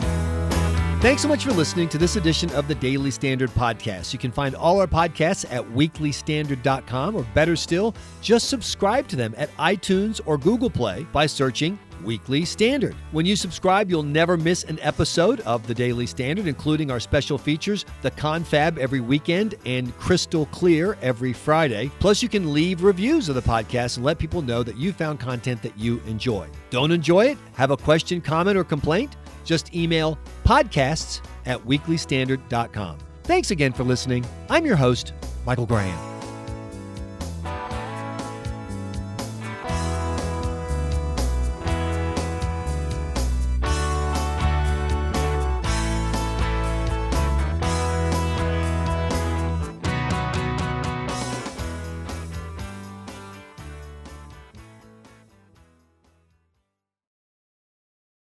Thanks 1.06 1.22
so 1.22 1.28
much 1.28 1.46
for 1.46 1.52
listening 1.52 1.88
to 1.90 2.00
this 2.00 2.16
edition 2.16 2.50
of 2.56 2.68
the 2.68 2.74
Daily 2.74 3.12
Standard 3.12 3.52
Podcast. 3.52 4.12
You 4.12 4.18
can 4.18 4.32
find 4.32 4.56
all 4.56 4.80
our 4.80 4.88
podcasts 4.88 5.46
at 5.54 5.64
weeklystandard.com, 5.64 7.16
or 7.16 7.22
better 7.36 7.56
still, 7.56 7.94
just 8.24 8.50
subscribe 8.50 9.08
to 9.10 9.16
them 9.16 9.36
at 9.38 9.56
iTunes 9.58 10.20
or 10.26 10.40
Google 10.40 10.72
Play 10.72 11.06
by 11.14 11.28
searching 11.28 11.78
Weekly 12.04 12.44
Standard. 12.44 12.96
When 13.12 13.24
you 13.24 13.36
subscribe, 13.36 13.88
you'll 13.88 14.02
never 14.02 14.36
miss 14.36 14.64
an 14.64 14.80
episode 14.82 15.42
of 15.42 15.68
the 15.68 15.76
Daily 15.76 16.08
Standard, 16.08 16.48
including 16.48 16.90
our 16.90 17.00
special 17.00 17.38
features, 17.38 17.86
the 18.02 18.10
Confab 18.10 18.80
every 18.80 19.00
weekend 19.00 19.54
and 19.68 19.96
Kristol 20.00 20.50
Clear 20.50 20.98
every 21.04 21.34
Friday. 21.34 21.92
Plus, 22.00 22.24
you 22.24 22.30
can 22.30 22.52
leave 22.52 22.82
reviews 22.82 23.30
of 23.30 23.36
the 23.36 23.44
podcast 23.44 23.98
and 23.98 24.06
let 24.08 24.18
people 24.18 24.42
know 24.42 24.64
that 24.64 24.76
you 24.76 24.92
found 24.92 25.20
content 25.20 25.62
that 25.62 25.78
you 25.78 26.02
enjoy. 26.08 26.48
Don't 26.72 26.90
enjoy 26.90 27.28
it? 27.28 27.38
Have 27.54 27.70
a 27.70 27.78
question, 27.78 28.22
comment, 28.22 28.58
or 28.58 28.64
complaint? 28.64 29.18
Just 29.44 29.76
email 29.76 30.18
podcasts 30.46 31.22
at 31.46 31.60
weeklystandard.com. 31.66 32.98
Thanks 33.24 33.52
again 33.52 33.74
for 33.74 33.84
listening. 33.84 34.26
I'm 34.50 34.66
your 34.66 34.78
host, 34.78 35.14
Michael 35.46 35.66
Graham. 35.66 36.15